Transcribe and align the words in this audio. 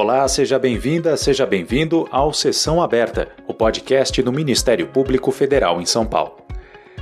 Olá, 0.00 0.28
seja 0.28 0.60
bem-vinda, 0.60 1.16
seja 1.16 1.44
bem-vindo 1.44 2.06
ao 2.12 2.32
Sessão 2.32 2.80
Aberta, 2.80 3.30
o 3.48 3.52
podcast 3.52 4.22
do 4.22 4.32
Ministério 4.32 4.86
Público 4.86 5.32
Federal 5.32 5.80
em 5.80 5.84
São 5.84 6.06
Paulo. 6.06 6.36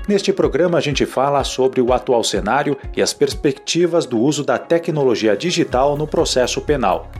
Neste 0.09 0.33
programa, 0.33 0.79
a 0.79 0.81
gente 0.81 1.05
fala 1.05 1.45
sobre 1.45 1.83
o 1.83 1.93
atual 1.93 2.25
cenário 2.25 2.75
e 2.97 3.03
as 3.03 3.13
perspectivas 3.13 4.07
do 4.07 4.19
uso 4.19 4.43
da 4.43 4.57
tecnologia 4.57 5.37
digital 5.37 5.95
no 5.95 6.07
processo 6.07 6.63
penal. 6.63 7.11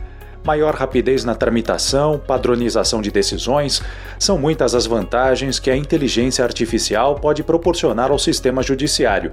Maior 0.43 0.73
rapidez 0.73 1.23
na 1.23 1.35
tramitação, 1.35 2.17
padronização 2.17 2.99
de 2.99 3.11
decisões, 3.11 3.79
são 4.17 4.35
muitas 4.35 4.73
as 4.73 4.87
vantagens 4.87 5.59
que 5.59 5.69
a 5.69 5.77
inteligência 5.77 6.43
artificial 6.43 7.19
pode 7.19 7.43
proporcionar 7.43 8.09
ao 8.09 8.17
sistema 8.17 8.63
judiciário. 8.63 9.29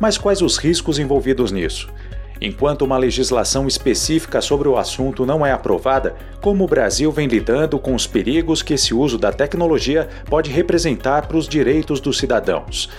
Mas 0.00 0.16
quais 0.16 0.40
os 0.40 0.56
riscos 0.56 0.98
envolvidos 0.98 1.52
nisso? 1.52 1.86
Enquanto 2.44 2.82
uma 2.82 2.98
legislação 2.98 3.68
específica 3.68 4.40
sobre 4.40 4.66
o 4.66 4.76
assunto 4.76 5.24
não 5.24 5.46
é 5.46 5.52
aprovada, 5.52 6.16
como 6.40 6.64
o 6.64 6.66
Brasil 6.66 7.12
vem 7.12 7.28
lidando 7.28 7.78
com 7.78 7.94
os 7.94 8.04
perigos 8.04 8.62
que 8.62 8.74
esse 8.74 8.92
uso 8.92 9.16
da 9.16 9.32
tecnologia 9.32 10.08
pode 10.28 10.50
representar 10.50 11.28
para 11.28 11.36
os 11.36 11.46
direitos 11.46 12.00
dos 12.00 12.18
cidadãos. 12.18 12.90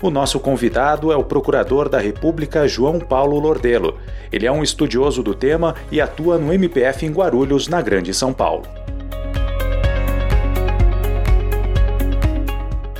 O 0.00 0.08
nosso 0.08 0.38
convidado 0.38 1.10
é 1.10 1.16
o 1.16 1.24
Procurador 1.24 1.88
da 1.88 1.98
República 1.98 2.68
João 2.68 3.00
Paulo 3.00 3.40
Lordelo. 3.40 3.98
Ele 4.30 4.46
é 4.46 4.52
um 4.52 4.62
estudioso 4.62 5.20
do 5.20 5.34
tema 5.34 5.74
e 5.90 6.00
atua 6.00 6.38
no 6.38 6.52
MPF 6.52 7.04
em 7.04 7.10
Guarulhos, 7.10 7.66
na 7.66 7.82
Grande 7.82 8.14
São 8.14 8.32
Paulo. 8.32 8.81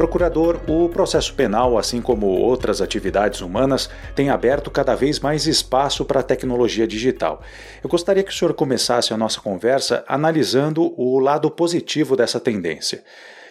Procurador, 0.02 0.60
o 0.68 0.88
processo 0.88 1.32
penal, 1.32 1.78
assim 1.78 2.02
como 2.02 2.26
outras 2.26 2.82
atividades 2.82 3.40
humanas, 3.40 3.88
tem 4.16 4.30
aberto 4.30 4.68
cada 4.68 4.96
vez 4.96 5.20
mais 5.20 5.46
espaço 5.46 6.04
para 6.04 6.18
a 6.18 6.24
tecnologia 6.24 6.88
digital. 6.88 7.40
Eu 7.84 7.88
gostaria 7.88 8.24
que 8.24 8.32
o 8.32 8.34
senhor 8.34 8.52
começasse 8.52 9.14
a 9.14 9.16
nossa 9.16 9.40
conversa 9.40 10.04
analisando 10.08 10.92
o 11.00 11.20
lado 11.20 11.48
positivo 11.52 12.16
dessa 12.16 12.40
tendência. 12.40 13.04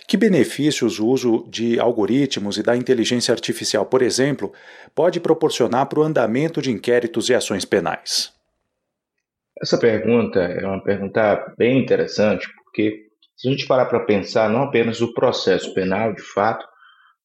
Que 0.06 0.18
benefícios 0.18 1.00
o 1.00 1.08
uso 1.08 1.48
de 1.48 1.80
algoritmos 1.80 2.58
e 2.58 2.64
da 2.64 2.76
inteligência 2.76 3.32
artificial, 3.32 3.86
por 3.86 4.02
exemplo, 4.02 4.52
pode 4.94 5.22
proporcionar 5.22 5.86
para 5.86 6.02
o 6.02 6.04
andamento 6.04 6.62
de 6.62 6.70
inquéritos 6.70 7.30
e 7.30 7.34
ações 7.34 7.64
penais? 7.64 8.34
Essa 9.62 9.78
pergunta 9.78 10.42
é 10.42 10.68
uma 10.68 10.84
pergunta 10.84 11.56
bem 11.58 11.80
interessante, 11.80 12.46
porque 12.66 13.10
se 13.42 13.48
a 13.48 13.52
gente 13.52 13.66
parar 13.66 13.86
para 13.86 14.02
pensar, 14.02 14.48
não 14.52 14.62
apenas 14.62 15.02
o 15.02 15.16
processo 15.16 15.74
penal, 15.74 16.14
de 16.14 16.22
fato, 16.22 16.64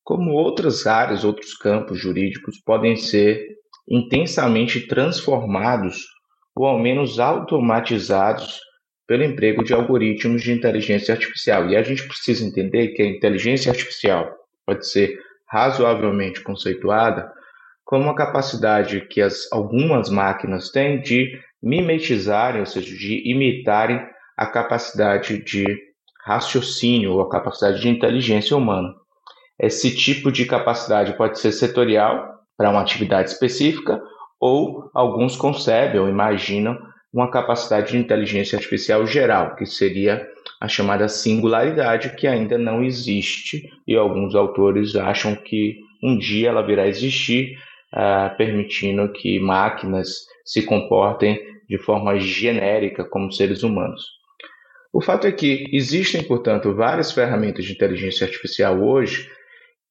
como 0.03 0.33
outras 0.33 0.87
áreas, 0.87 1.25
outros 1.25 1.53
campos 1.53 1.99
jurídicos 1.99 2.59
podem 2.65 2.97
ser 2.97 3.47
intensamente 3.87 4.87
transformados 4.87 6.07
ou 6.57 6.65
ao 6.65 6.79
menos 6.79 7.21
automatizados 7.21 8.61
pelo 9.07 9.25
emprego 9.25 9.63
de 9.63 9.75
algoritmos 9.75 10.41
de 10.41 10.53
inteligência 10.53 11.13
artificial. 11.13 11.69
E 11.69 11.77
a 11.77 11.83
gente 11.83 12.09
precisa 12.09 12.47
entender 12.47 12.95
que 12.95 13.03
a 13.03 13.07
inteligência 13.07 13.71
artificial 13.71 14.35
pode 14.65 14.89
ser 14.89 15.19
razoavelmente 15.47 16.41
conceituada 16.41 17.31
como 17.85 18.05
uma 18.05 18.15
capacidade 18.15 19.03
que 19.03 19.21
as, 19.21 19.53
algumas 19.53 20.09
máquinas 20.09 20.71
têm 20.71 20.99
de 20.99 21.39
mimetizarem, 21.63 22.61
ou 22.61 22.67
seja, 22.67 22.97
de 22.97 23.31
imitarem 23.31 24.01
a 24.35 24.47
capacidade 24.47 25.45
de 25.45 25.86
raciocínio 26.27 27.13
ou 27.13 27.23
a 27.23 27.31
capacidade 27.31 27.81
de 27.81 27.89
inteligência 27.89 28.57
humana. 28.57 28.93
Esse 29.59 29.95
tipo 29.95 30.33
de 30.33 30.45
capacidade 30.45 31.17
pode 31.17 31.39
ser 31.39 31.53
setorial 31.53 32.35
para 32.59 32.69
uma 32.69 32.81
atividade 32.81 33.31
específica 33.31 34.03
ou 34.41 34.91
alguns 34.93 35.37
concebem 35.37 36.01
ou 36.01 36.09
imaginam 36.09 36.77
uma 37.15 37.31
capacidade 37.31 37.93
de 37.93 37.99
inteligência 37.99 38.57
artificial 38.57 39.07
geral, 39.07 39.55
que 39.55 39.65
seria 39.65 40.27
a 40.61 40.67
chamada 40.67 41.09
singularidade, 41.09 42.17
que 42.17 42.27
ainda 42.27 42.59
não 42.59 42.83
existe 42.83 43.71
e 43.87 43.95
alguns 43.95 44.35
autores 44.35 44.97
acham 44.97 45.35
que 45.37 45.77
um 46.03 46.19
dia 46.19 46.49
ela 46.49 46.67
virá 46.67 46.89
existir, 46.89 47.57
uh, 47.95 48.37
permitindo 48.37 49.11
que 49.13 49.39
máquinas 49.39 50.27
se 50.45 50.63
comportem 50.63 51.41
de 51.69 51.79
forma 51.79 52.19
genérica 52.19 53.05
como 53.05 53.33
seres 53.33 53.63
humanos. 53.63 54.16
O 54.97 55.01
fato 55.03 55.27
é 55.27 55.31
que 55.31 55.67
existem, 55.71 56.23
portanto, 56.23 56.75
várias 56.75 57.13
ferramentas 57.13 57.67
de 57.67 57.73
inteligência 57.73 58.25
artificial 58.25 58.83
hoje 58.83 59.31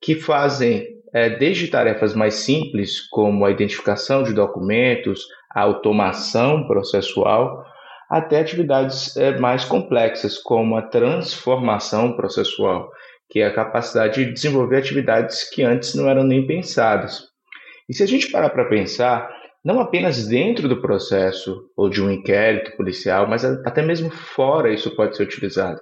que 0.01 0.15
fazem 0.15 0.83
é, 1.13 1.29
desde 1.29 1.67
tarefas 1.67 2.15
mais 2.15 2.33
simples, 2.33 3.01
como 3.11 3.45
a 3.45 3.51
identificação 3.51 4.23
de 4.23 4.33
documentos, 4.33 5.27
a 5.53 5.61
automação 5.61 6.65
processual, 6.65 7.63
até 8.09 8.39
atividades 8.39 9.15
é, 9.15 9.37
mais 9.37 9.63
complexas, 9.63 10.39
como 10.39 10.75
a 10.75 10.81
transformação 10.81 12.15
processual, 12.15 12.89
que 13.29 13.41
é 13.41 13.45
a 13.45 13.53
capacidade 13.53 14.25
de 14.25 14.33
desenvolver 14.33 14.77
atividades 14.77 15.47
que 15.47 15.61
antes 15.61 15.93
não 15.93 16.09
eram 16.09 16.23
nem 16.23 16.47
pensadas. 16.47 17.25
E 17.87 17.93
se 17.93 18.01
a 18.01 18.07
gente 18.07 18.31
parar 18.31 18.49
para 18.49 18.65
pensar, 18.65 19.29
não 19.65 19.79
apenas 19.79 20.27
dentro 20.27 20.69
do 20.69 20.79
processo 20.79 21.71
ou 21.75 21.89
de 21.89 21.99
um 21.99 22.11
inquérito 22.11 22.77
policial, 22.77 23.27
mas 23.27 23.43
até 23.43 23.81
mesmo 23.81 24.11
fora 24.11 24.71
isso 24.71 24.95
pode 24.95 25.17
ser 25.17 25.23
utilizado. 25.23 25.81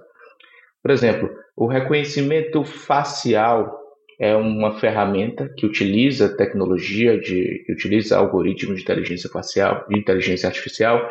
Por 0.82 0.90
exemplo, 0.90 1.30
o 1.56 1.68
reconhecimento 1.68 2.64
facial 2.64 3.78
é 4.20 4.34
uma 4.36 4.80
ferramenta 4.80 5.50
que 5.58 5.66
utiliza 5.66 6.38
tecnologia 6.38 7.20
de 7.20 7.62
que 7.66 7.74
utiliza 7.74 8.18
algoritmos 8.18 8.78
de 8.78 8.84
inteligência 8.84 9.30
facial, 9.30 9.86
de 9.90 10.00
inteligência 10.00 10.48
artificial, 10.48 11.02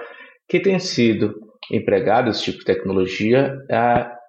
que 0.49 0.59
tem 0.59 0.79
sido 0.79 1.35
empregado 1.71 2.31
esse 2.31 2.45
tipo 2.45 2.61
de 2.61 2.65
tecnologia 2.65 3.55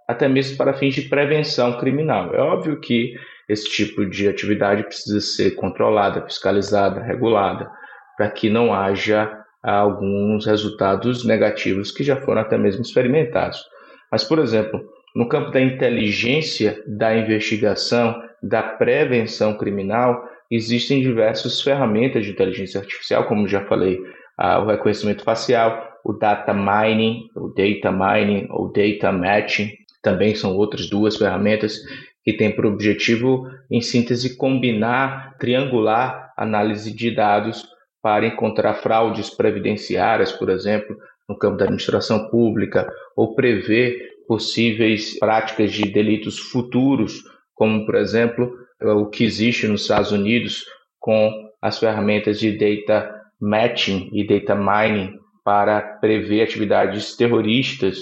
até 0.06 0.28
mesmo 0.28 0.58
para 0.58 0.74
fins 0.74 0.96
de 0.96 1.04
prevenção 1.04 1.78
criminal. 1.78 2.36
É 2.36 2.42
óbvio 2.42 2.80
que 2.82 3.14
esse 3.48 3.70
tipo 3.70 4.06
de 4.06 4.28
atividade 4.28 4.84
precisa 4.84 5.22
ser 5.22 5.52
controlada, 5.52 6.26
fiscalizada, 6.26 7.02
regulada 7.02 7.72
para 8.18 8.30
que 8.30 8.50
não 8.50 8.74
haja 8.74 9.40
alguns 9.62 10.46
resultados 10.46 11.24
negativos 11.24 11.92
que 11.92 12.04
já 12.04 12.18
foram 12.18 12.42
até 12.42 12.58
mesmo 12.58 12.82
experimentados. 12.82 13.64
Mas, 14.12 14.24
por 14.24 14.40
exemplo, 14.40 14.82
no 15.16 15.28
campo 15.28 15.52
da 15.52 15.62
inteligência, 15.62 16.84
da 16.86 17.16
investigação, 17.16 18.22
da 18.42 18.62
prevenção 18.62 19.58
criminal, 19.58 20.28
existem 20.52 21.02
diversas 21.02 21.62
ferramentas 21.62 22.26
de 22.26 22.32
inteligência 22.32 22.80
artificial, 22.80 23.26
como 23.26 23.48
já 23.48 23.66
falei, 23.66 24.00
o 24.38 24.66
reconhecimento 24.66 25.24
facial, 25.24 25.92
o 26.04 26.12
data 26.14 26.54
mining, 26.54 27.30
o 27.36 27.48
data 27.48 27.92
mining 27.92 28.48
ou 28.50 28.72
data 28.72 29.12
matching, 29.12 29.72
também 30.02 30.36
são 30.36 30.56
outras 30.56 30.90
duas 30.90 31.16
ferramentas 31.16 31.80
que 32.24 32.34
têm 32.34 32.52
por 32.52 32.66
objetivo, 32.66 33.48
em 33.72 33.82
síntese, 33.82 34.36
combinar, 34.36 35.38
triangular 35.38 36.34
análise 36.36 36.94
de 36.94 37.12
dados 37.12 37.66
para 38.04 38.28
encontrar 38.28 38.74
fraudes 38.76 39.30
previdenciárias, 39.30 40.34
por 40.34 40.50
exemplo, 40.50 40.98
no 41.28 41.38
campo 41.38 41.56
da 41.56 41.64
administração 41.64 42.30
pública, 42.30 42.86
ou 43.16 43.34
prever 43.34 43.98
possíveis 44.28 45.18
práticas 45.18 45.72
de 45.72 45.90
delitos 45.90 46.38
futuros, 46.38 47.24
como, 47.54 47.86
por 47.86 47.96
exemplo, 47.96 48.54
o 48.82 49.06
que 49.06 49.24
existe 49.24 49.68
nos 49.68 49.84
Estados 49.84 50.12
Unidos 50.12 50.66
com 51.00 51.32
as 51.62 51.80
ferramentas 51.80 52.40
de 52.40 52.52
data 52.58 53.22
matching 53.40 54.10
e 54.12 54.28
data 54.28 54.54
mining 54.54 55.18
para 55.44 55.82
prever 55.82 56.44
atividades 56.44 57.16
terroristas 57.16 58.00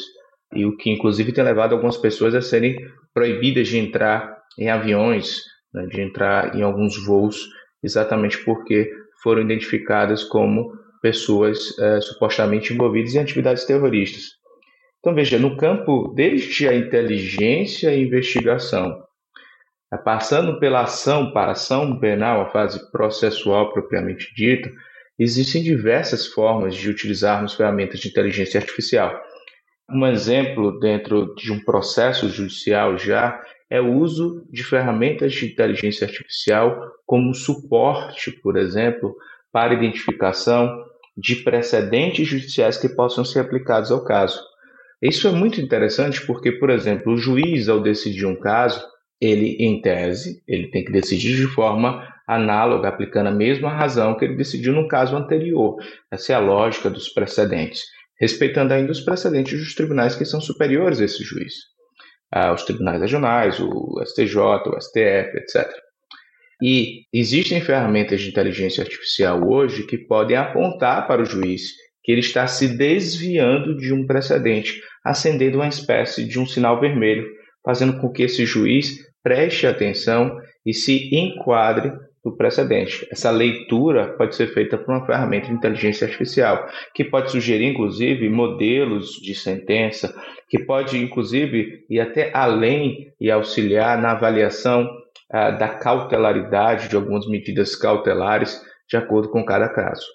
e 0.53 0.65
o 0.65 0.75
que 0.75 0.89
inclusive 0.89 1.31
tem 1.31 1.43
levado 1.43 1.73
algumas 1.73 1.97
pessoas 1.97 2.33
a 2.33 2.41
serem 2.41 2.75
proibidas 3.13 3.67
de 3.67 3.77
entrar 3.77 4.41
em 4.57 4.69
aviões, 4.69 5.41
né, 5.73 5.85
de 5.85 6.01
entrar 6.01 6.55
em 6.55 6.61
alguns 6.61 7.03
voos, 7.05 7.49
exatamente 7.83 8.43
porque 8.43 8.91
foram 9.21 9.41
identificadas 9.41 10.23
como 10.23 10.71
pessoas 11.01 11.77
é, 11.79 11.99
supostamente 12.01 12.73
envolvidas 12.73 13.15
em 13.15 13.19
atividades 13.19 13.65
terroristas. 13.65 14.23
Então, 14.99 15.15
veja, 15.15 15.39
no 15.39 15.57
campo 15.57 16.13
desde 16.15 16.67
a 16.67 16.75
inteligência 16.75 17.93
e 17.93 18.03
investigação, 18.03 19.03
é, 19.91 19.97
passando 19.97 20.59
pela 20.59 20.81
ação 20.81 21.31
para 21.31 21.53
ação 21.53 21.99
penal, 21.99 22.41
a 22.41 22.49
fase 22.49 22.91
processual 22.91 23.73
propriamente 23.73 24.33
dita, 24.35 24.71
existem 25.17 25.63
diversas 25.63 26.27
formas 26.27 26.75
de 26.75 26.89
utilizarmos 26.89 27.53
ferramentas 27.53 27.99
de 27.99 28.09
inteligência 28.09 28.59
artificial. 28.59 29.19
Um 29.89 30.05
exemplo 30.05 30.79
dentro 30.79 31.33
de 31.35 31.51
um 31.51 31.59
processo 31.59 32.29
judicial 32.29 32.97
já 32.97 33.41
é 33.71 33.79
o 33.79 33.93
uso 33.93 34.45
de 34.51 34.65
ferramentas 34.65 35.33
de 35.33 35.45
inteligência 35.45 36.05
artificial 36.05 36.77
como 37.05 37.33
suporte, 37.33 38.29
por 38.43 38.57
exemplo, 38.57 39.15
para 39.49 39.73
identificação 39.73 40.83
de 41.17 41.37
precedentes 41.37 42.27
judiciais 42.27 42.75
que 42.75 42.89
possam 42.89 43.23
ser 43.23 43.39
aplicados 43.39 43.89
ao 43.89 44.03
caso. 44.03 44.41
Isso 45.01 45.25
é 45.25 45.31
muito 45.31 45.61
interessante 45.61 46.25
porque, 46.27 46.51
por 46.51 46.69
exemplo, 46.69 47.13
o 47.13 47.17
juiz, 47.17 47.69
ao 47.69 47.81
decidir 47.81 48.25
um 48.25 48.35
caso, 48.35 48.85
ele, 49.21 49.55
em 49.59 49.81
tese, 49.81 50.43
ele 50.45 50.69
tem 50.69 50.83
que 50.83 50.91
decidir 50.91 51.37
de 51.37 51.47
forma 51.47 52.05
análoga, 52.27 52.89
aplicando 52.89 53.27
a 53.27 53.31
mesma 53.31 53.69
razão 53.69 54.17
que 54.17 54.25
ele 54.25 54.35
decidiu 54.35 54.73
no 54.73 54.87
caso 54.87 55.15
anterior. 55.15 55.77
Essa 56.11 56.33
é 56.33 56.35
a 56.35 56.39
lógica 56.39 56.89
dos 56.89 57.07
precedentes. 57.09 57.83
respeitando 58.21 58.71
ainda 58.71 58.91
os 58.91 58.99
precedentes 58.99 59.59
dos 59.59 59.73
tribunais 59.73 60.15
que 60.15 60.25
são 60.25 60.39
superiores 60.39 61.01
a 61.01 61.05
esse 61.05 61.23
juiz, 61.23 61.55
ah, 62.31 62.53
os 62.53 62.63
tribunais 62.63 63.01
regionais, 63.01 63.59
o 63.59 64.01
STJ, 64.05 64.37
o 64.37 64.81
STF, 64.81 65.37
etc. 65.37 65.69
E 66.61 67.05
existem 67.11 67.59
ferramentas 67.59 68.21
de 68.21 68.29
inteligência 68.29 68.83
artificial 68.83 69.49
hoje 69.49 69.83
que 69.83 69.97
podem 69.97 70.37
apontar 70.37 71.07
para 71.07 71.21
o 71.21 71.25
juiz 71.25 71.63
que 72.03 72.11
ele 72.11 72.21
está 72.21 72.47
se 72.47 72.67
desviando 72.67 73.75
de 73.75 73.93
um 73.93 74.05
precedente, 74.05 74.81
acendendo 75.03 75.57
uma 75.57 75.67
espécie 75.67 76.23
de 76.23 76.39
um 76.39 76.45
sinal 76.45 76.79
vermelho, 76.79 77.27
fazendo 77.63 77.99
com 77.99 78.11
que 78.11 78.23
esse 78.23 78.45
juiz 78.45 78.97
preste 79.23 79.67
atenção 79.67 80.39
e 80.65 80.73
se 80.73 81.13
enquadre 81.15 81.91
do 82.23 82.35
precedente. 82.35 83.07
Essa 83.11 83.31
leitura 83.31 84.13
pode 84.17 84.35
ser 84.35 84.47
feita 84.53 84.77
por 84.77 84.93
uma 84.93 85.05
ferramenta 85.05 85.47
de 85.47 85.53
inteligência 85.53 86.05
artificial, 86.05 86.67
que 86.93 87.03
pode 87.03 87.31
sugerir, 87.31 87.71
inclusive, 87.71 88.29
modelos 88.29 89.13
de 89.13 89.33
sentença, 89.33 90.13
que 90.47 90.59
pode, 90.59 90.97
inclusive, 90.97 91.83
ir 91.89 91.99
até 91.99 92.31
além 92.33 93.11
e 93.19 93.31
auxiliar 93.31 93.99
na 93.99 94.11
avaliação 94.11 94.87
ah, 95.31 95.49
da 95.49 95.69
cautelaridade 95.69 96.89
de 96.89 96.95
algumas 96.95 97.27
medidas 97.27 97.75
cautelares 97.75 98.61
de 98.87 98.97
acordo 98.97 99.29
com 99.29 99.43
cada 99.43 99.69
caso. 99.69 100.05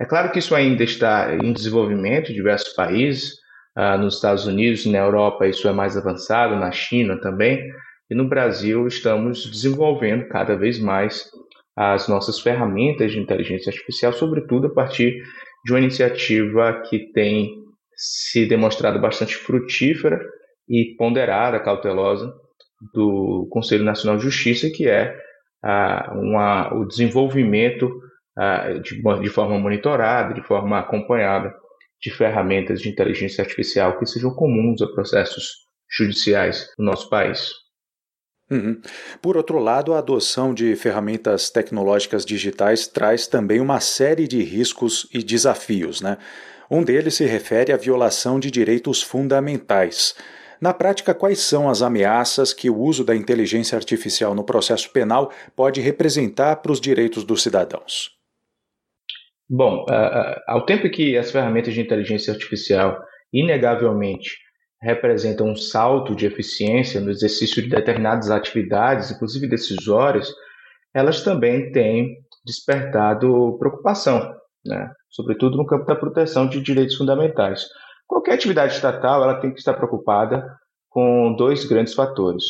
É 0.00 0.04
claro 0.04 0.32
que 0.32 0.40
isso 0.40 0.54
ainda 0.54 0.82
está 0.82 1.36
em 1.36 1.52
desenvolvimento 1.52 2.32
em 2.32 2.34
diversos 2.34 2.72
países, 2.72 3.34
ah, 3.76 3.96
nos 3.96 4.16
Estados 4.16 4.46
Unidos, 4.46 4.86
na 4.86 4.98
Europa 4.98 5.46
isso 5.46 5.68
é 5.68 5.72
mais 5.72 5.96
avançado, 5.96 6.56
na 6.56 6.72
China 6.72 7.20
também, 7.20 7.70
e 8.10 8.14
no 8.14 8.28
Brasil 8.28 8.86
estamos 8.86 9.50
desenvolvendo 9.50 10.28
cada 10.28 10.56
vez 10.56 10.78
mais 10.78 11.30
as 11.76 12.08
nossas 12.08 12.38
ferramentas 12.40 13.12
de 13.12 13.18
inteligência 13.18 13.70
artificial, 13.70 14.12
sobretudo 14.12 14.68
a 14.68 14.74
partir 14.74 15.22
de 15.64 15.72
uma 15.72 15.80
iniciativa 15.80 16.82
que 16.88 17.12
tem 17.12 17.54
se 17.96 18.46
demonstrado 18.46 19.00
bastante 19.00 19.36
frutífera 19.36 20.20
e 20.68 20.94
ponderada, 20.96 21.60
cautelosa, 21.60 22.32
do 22.92 23.48
Conselho 23.50 23.84
Nacional 23.84 24.16
de 24.16 24.24
Justiça, 24.24 24.68
que 24.70 24.88
é 24.88 25.16
ah, 25.62 26.12
uma, 26.14 26.74
o 26.74 26.84
desenvolvimento 26.84 27.90
ah, 28.36 28.72
de, 28.74 29.00
de 29.20 29.28
forma 29.30 29.58
monitorada, 29.58 30.34
de 30.34 30.42
forma 30.42 30.78
acompanhada, 30.78 31.54
de 32.00 32.10
ferramentas 32.10 32.82
de 32.82 32.90
inteligência 32.90 33.42
artificial 33.42 33.98
que 33.98 34.06
sejam 34.06 34.34
comuns 34.34 34.82
a 34.82 34.86
processos 34.88 35.64
judiciais 35.90 36.68
no 36.78 36.84
nosso 36.84 37.08
país. 37.08 37.63
Uhum. 38.50 38.80
Por 39.22 39.36
outro 39.36 39.58
lado, 39.58 39.94
a 39.94 39.98
adoção 39.98 40.52
de 40.52 40.76
ferramentas 40.76 41.48
tecnológicas 41.50 42.24
digitais 42.24 42.86
traz 42.86 43.26
também 43.26 43.60
uma 43.60 43.80
série 43.80 44.28
de 44.28 44.42
riscos 44.42 45.08
e 45.12 45.22
desafios. 45.22 46.00
Né? 46.00 46.18
Um 46.70 46.82
deles 46.82 47.14
se 47.14 47.24
refere 47.24 47.72
à 47.72 47.76
violação 47.76 48.38
de 48.38 48.50
direitos 48.50 49.02
fundamentais. 49.02 50.14
Na 50.60 50.72
prática, 50.72 51.14
quais 51.14 51.40
são 51.40 51.68
as 51.68 51.82
ameaças 51.82 52.52
que 52.52 52.70
o 52.70 52.78
uso 52.78 53.04
da 53.04 53.14
inteligência 53.14 53.76
artificial 53.76 54.34
no 54.34 54.44
processo 54.44 54.90
penal 54.90 55.32
pode 55.56 55.80
representar 55.80 56.56
para 56.56 56.72
os 56.72 56.80
direitos 56.80 57.24
dos 57.24 57.42
cidadãos? 57.42 58.12
Bom, 59.48 59.84
ao 60.46 60.64
tempo 60.64 60.88
que 60.90 61.18
as 61.18 61.30
ferramentas 61.30 61.74
de 61.74 61.80
inteligência 61.80 62.32
artificial 62.32 62.96
inegavelmente 63.32 64.43
representam 64.84 65.48
um 65.48 65.56
salto 65.56 66.14
de 66.14 66.26
eficiência 66.26 67.00
no 67.00 67.10
exercício 67.10 67.62
de 67.62 67.70
determinadas 67.70 68.30
atividades, 68.30 69.10
inclusive 69.10 69.48
decisórias, 69.48 70.28
elas 70.92 71.22
também 71.22 71.72
têm 71.72 72.18
despertado 72.44 73.56
preocupação, 73.58 74.34
né? 74.64 74.90
sobretudo 75.08 75.56
no 75.56 75.66
campo 75.66 75.86
da 75.86 75.96
proteção 75.96 76.46
de 76.46 76.60
direitos 76.60 76.96
fundamentais. 76.96 77.66
Qualquer 78.06 78.34
atividade 78.34 78.74
estatal 78.74 79.22
ela 79.22 79.40
tem 79.40 79.52
que 79.52 79.58
estar 79.58 79.72
preocupada 79.72 80.46
com 80.90 81.34
dois 81.34 81.64
grandes 81.64 81.94
fatores. 81.94 82.44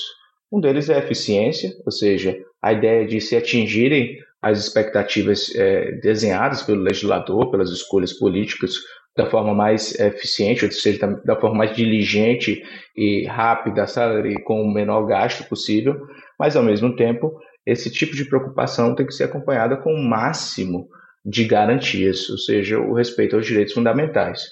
Um 0.52 0.60
deles 0.60 0.90
é 0.90 0.96
a 0.96 0.98
eficiência, 0.98 1.70
ou 1.86 1.92
seja, 1.92 2.36
a 2.60 2.72
ideia 2.72 3.06
de 3.06 3.20
se 3.20 3.36
atingirem 3.36 4.19
as 4.42 4.58
expectativas 4.58 5.54
é, 5.54 5.92
desenhadas 6.02 6.62
pelo 6.62 6.82
legislador, 6.82 7.50
pelas 7.50 7.70
escolhas 7.70 8.12
políticas, 8.12 8.75
da 9.16 9.26
forma 9.26 9.55
mais 9.55 9.99
eficiente, 9.99 10.64
ou 10.64 10.72
seja, 10.72 11.06
da, 11.06 11.34
da 11.34 11.40
forma 11.40 11.58
mais 11.58 11.75
diligente 11.75 12.62
e 12.96 13.25
rápida, 13.26 13.87
sabe, 13.87 14.43
com 14.43 14.62
o 14.62 14.72
menor 14.72 15.06
gasto 15.06 15.49
possível, 15.49 16.06
mas 16.38 16.56
ao 16.56 16.62
mesmo 16.62 16.96
tempo, 16.96 17.32
esse 17.64 17.90
tipo 17.90 18.14
de 18.14 18.25
preocupação 18.25 18.94
tem 18.94 19.06
que 19.06 19.14
ser 19.14 19.25
acompanhada 19.25 19.76
com 19.76 19.94
o 19.94 20.02
máximo 20.02 20.88
de 21.25 21.44
garantias, 21.44 22.28
ou 22.28 22.37
seja, 22.37 22.78
o 22.78 22.93
respeito 22.93 23.37
aos 23.37 23.46
direitos 23.46 23.72
fundamentais. 23.72 24.43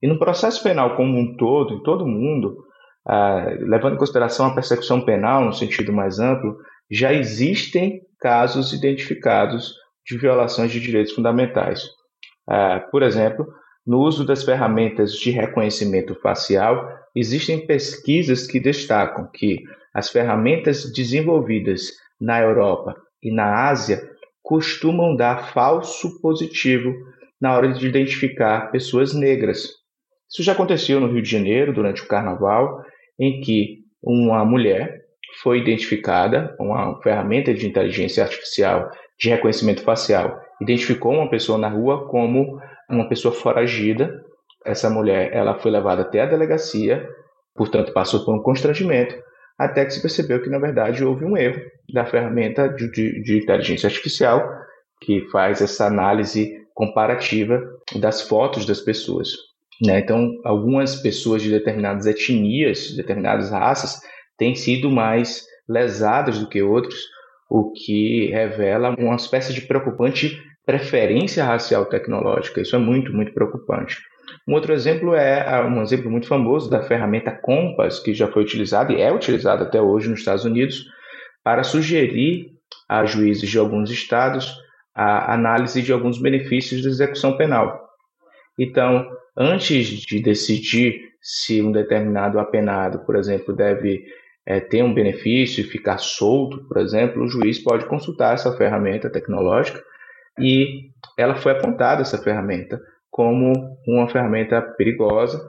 E 0.00 0.06
no 0.06 0.18
processo 0.18 0.62
penal 0.62 0.96
como 0.96 1.18
um 1.18 1.36
todo, 1.36 1.74
em 1.74 1.82
todo 1.82 2.06
mundo, 2.06 2.64
ah, 3.06 3.46
levando 3.58 3.94
em 3.94 3.98
consideração 3.98 4.46
a 4.46 4.54
persecução 4.54 5.04
penal 5.04 5.44
no 5.44 5.52
sentido 5.52 5.92
mais 5.92 6.18
amplo, 6.18 6.56
já 6.90 7.12
existem 7.12 8.00
casos 8.18 8.72
identificados 8.72 9.74
de 10.06 10.16
violações 10.16 10.70
de 10.70 10.80
direitos 10.80 11.12
fundamentais. 11.12 11.82
Ah, 12.48 12.80
por 12.90 13.02
exemplo, 13.02 13.46
no 13.86 14.00
uso 14.00 14.24
das 14.24 14.44
ferramentas 14.44 15.12
de 15.12 15.30
reconhecimento 15.30 16.14
facial, 16.16 16.88
existem 17.14 17.66
pesquisas 17.66 18.46
que 18.46 18.58
destacam 18.58 19.28
que 19.32 19.62
as 19.92 20.10
ferramentas 20.10 20.90
desenvolvidas 20.92 21.92
na 22.20 22.40
Europa 22.40 22.96
e 23.22 23.32
na 23.32 23.68
Ásia 23.68 24.02
costumam 24.42 25.14
dar 25.14 25.52
falso 25.52 26.20
positivo 26.20 26.94
na 27.40 27.54
hora 27.54 27.72
de 27.72 27.86
identificar 27.86 28.70
pessoas 28.70 29.14
negras. 29.14 29.68
Isso 30.30 30.42
já 30.42 30.52
aconteceu 30.52 30.98
no 30.98 31.12
Rio 31.12 31.22
de 31.22 31.30
Janeiro 31.30 31.72
durante 31.72 32.02
o 32.02 32.08
carnaval, 32.08 32.82
em 33.18 33.40
que 33.40 33.84
uma 34.02 34.44
mulher 34.44 35.02
foi 35.42 35.58
identificada, 35.58 36.54
uma 36.58 37.00
ferramenta 37.02 37.52
de 37.52 37.66
inteligência 37.66 38.22
artificial 38.22 38.90
de 39.18 39.28
reconhecimento 39.28 39.82
facial 39.82 40.40
identificou 40.60 41.12
uma 41.12 41.30
pessoa 41.30 41.58
na 41.58 41.68
rua 41.68 42.08
como 42.08 42.60
uma 42.94 43.08
pessoa 43.08 43.34
foragida. 43.34 44.22
Essa 44.64 44.88
mulher 44.88 45.32
ela 45.32 45.58
foi 45.58 45.70
levada 45.70 46.02
até 46.02 46.20
a 46.20 46.26
delegacia, 46.26 47.08
portanto 47.54 47.92
passou 47.92 48.24
por 48.24 48.34
um 48.34 48.42
constrangimento, 48.42 49.14
até 49.58 49.84
que 49.84 49.92
se 49.92 50.00
percebeu 50.00 50.42
que 50.42 50.50
na 50.50 50.58
verdade 50.58 51.04
houve 51.04 51.24
um 51.24 51.36
erro 51.36 51.60
da 51.92 52.04
ferramenta 52.04 52.68
de, 52.68 52.90
de, 52.90 53.22
de 53.22 53.38
inteligência 53.38 53.86
artificial 53.86 54.48
que 55.00 55.20
faz 55.30 55.60
essa 55.60 55.86
análise 55.86 56.64
comparativa 56.74 57.62
das 57.96 58.22
fotos 58.22 58.66
das 58.66 58.80
pessoas. 58.80 59.28
Né? 59.82 60.00
Então, 60.00 60.30
algumas 60.44 60.96
pessoas 60.96 61.42
de 61.42 61.50
determinadas 61.50 62.06
etnias, 62.06 62.88
de 62.88 62.96
determinadas 62.96 63.50
raças, 63.50 64.00
têm 64.36 64.54
sido 64.54 64.90
mais 64.90 65.44
lesadas 65.68 66.38
do 66.38 66.48
que 66.48 66.62
outros, 66.62 66.98
o 67.48 67.72
que 67.72 68.30
revela 68.30 68.94
uma 68.98 69.16
espécie 69.16 69.52
de 69.52 69.62
preocupante 69.62 70.40
preferência 70.66 71.44
racial 71.44 71.86
tecnológica. 71.86 72.60
Isso 72.60 72.74
é 72.74 72.78
muito, 72.78 73.12
muito 73.12 73.32
preocupante. 73.32 73.98
Um 74.48 74.54
outro 74.54 74.72
exemplo 74.72 75.14
é 75.14 75.46
ah, 75.46 75.66
um 75.66 75.82
exemplo 75.82 76.10
muito 76.10 76.26
famoso 76.26 76.70
da 76.70 76.82
ferramenta 76.82 77.30
Compass, 77.30 77.98
que 78.00 78.14
já 78.14 78.26
foi 78.28 78.42
utilizada 78.42 78.92
e 78.92 79.00
é 79.00 79.12
utilizada 79.12 79.64
até 79.64 79.80
hoje 79.80 80.08
nos 80.08 80.20
Estados 80.20 80.44
Unidos 80.44 80.84
para 81.42 81.62
sugerir 81.62 82.52
a 82.88 83.04
juízes 83.04 83.48
de 83.48 83.58
alguns 83.58 83.90
estados 83.90 84.62
a 84.94 85.34
análise 85.34 85.82
de 85.82 85.92
alguns 85.92 86.18
benefícios 86.18 86.82
da 86.82 86.88
execução 86.88 87.36
penal. 87.36 87.88
Então, 88.58 89.10
antes 89.36 89.88
de 89.88 90.20
decidir 90.20 91.00
se 91.20 91.60
um 91.60 91.72
determinado 91.72 92.38
apenado, 92.38 93.00
por 93.00 93.16
exemplo, 93.16 93.54
deve 93.54 94.04
é, 94.46 94.60
ter 94.60 94.84
um 94.84 94.94
benefício 94.94 95.62
e 95.62 95.64
ficar 95.64 95.98
solto, 95.98 96.64
por 96.68 96.76
exemplo, 96.76 97.24
o 97.24 97.28
juiz 97.28 97.58
pode 97.58 97.86
consultar 97.86 98.34
essa 98.34 98.56
ferramenta 98.56 99.10
tecnológica 99.10 99.82
e 100.38 100.90
ela 101.16 101.36
foi 101.36 101.52
apontada, 101.52 102.02
essa 102.02 102.18
ferramenta, 102.18 102.80
como 103.10 103.52
uma 103.86 104.08
ferramenta 104.08 104.60
perigosa 104.60 105.40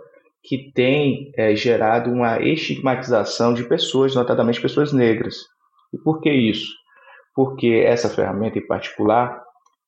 que 0.44 0.72
tem 0.74 1.32
é, 1.36 1.56
gerado 1.56 2.12
uma 2.12 2.40
estigmatização 2.40 3.54
de 3.54 3.64
pessoas, 3.64 4.14
notadamente 4.14 4.62
pessoas 4.62 4.94
negras. 4.94 5.36
E 5.92 5.98
por 5.98 6.22
que 6.22 6.32
isso? 6.32 6.72
Porque 7.34 7.84
essa 7.86 8.10
ferramenta 8.10 8.60
em 8.60 8.68
particular, 8.68 9.42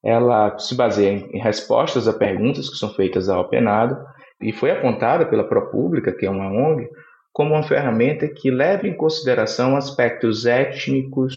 ela 0.04 0.58
se 0.58 0.74
baseia 0.74 1.12
em, 1.12 1.30
em 1.32 1.40
respostas 1.40 2.08
a 2.08 2.14
perguntas 2.14 2.70
que 2.70 2.78
são 2.78 2.90
feitas 2.96 3.30
ao 3.30 3.42
apenado 3.42 4.04
e 4.42 4.52
foi 4.52 4.72
apontada 4.72 5.28
pela 5.28 5.48
ProPublica, 5.48 6.12
que 6.12 6.26
é 6.26 6.30
uma 6.30 6.52
ONG, 6.52 6.90
como 7.32 7.54
uma 7.54 7.64
ferramenta 7.64 8.28
que 8.28 8.50
leva 8.50 8.88
em 8.88 8.98
consideração 8.98 9.76
aspectos 9.76 10.48
étnicos, 10.48 11.36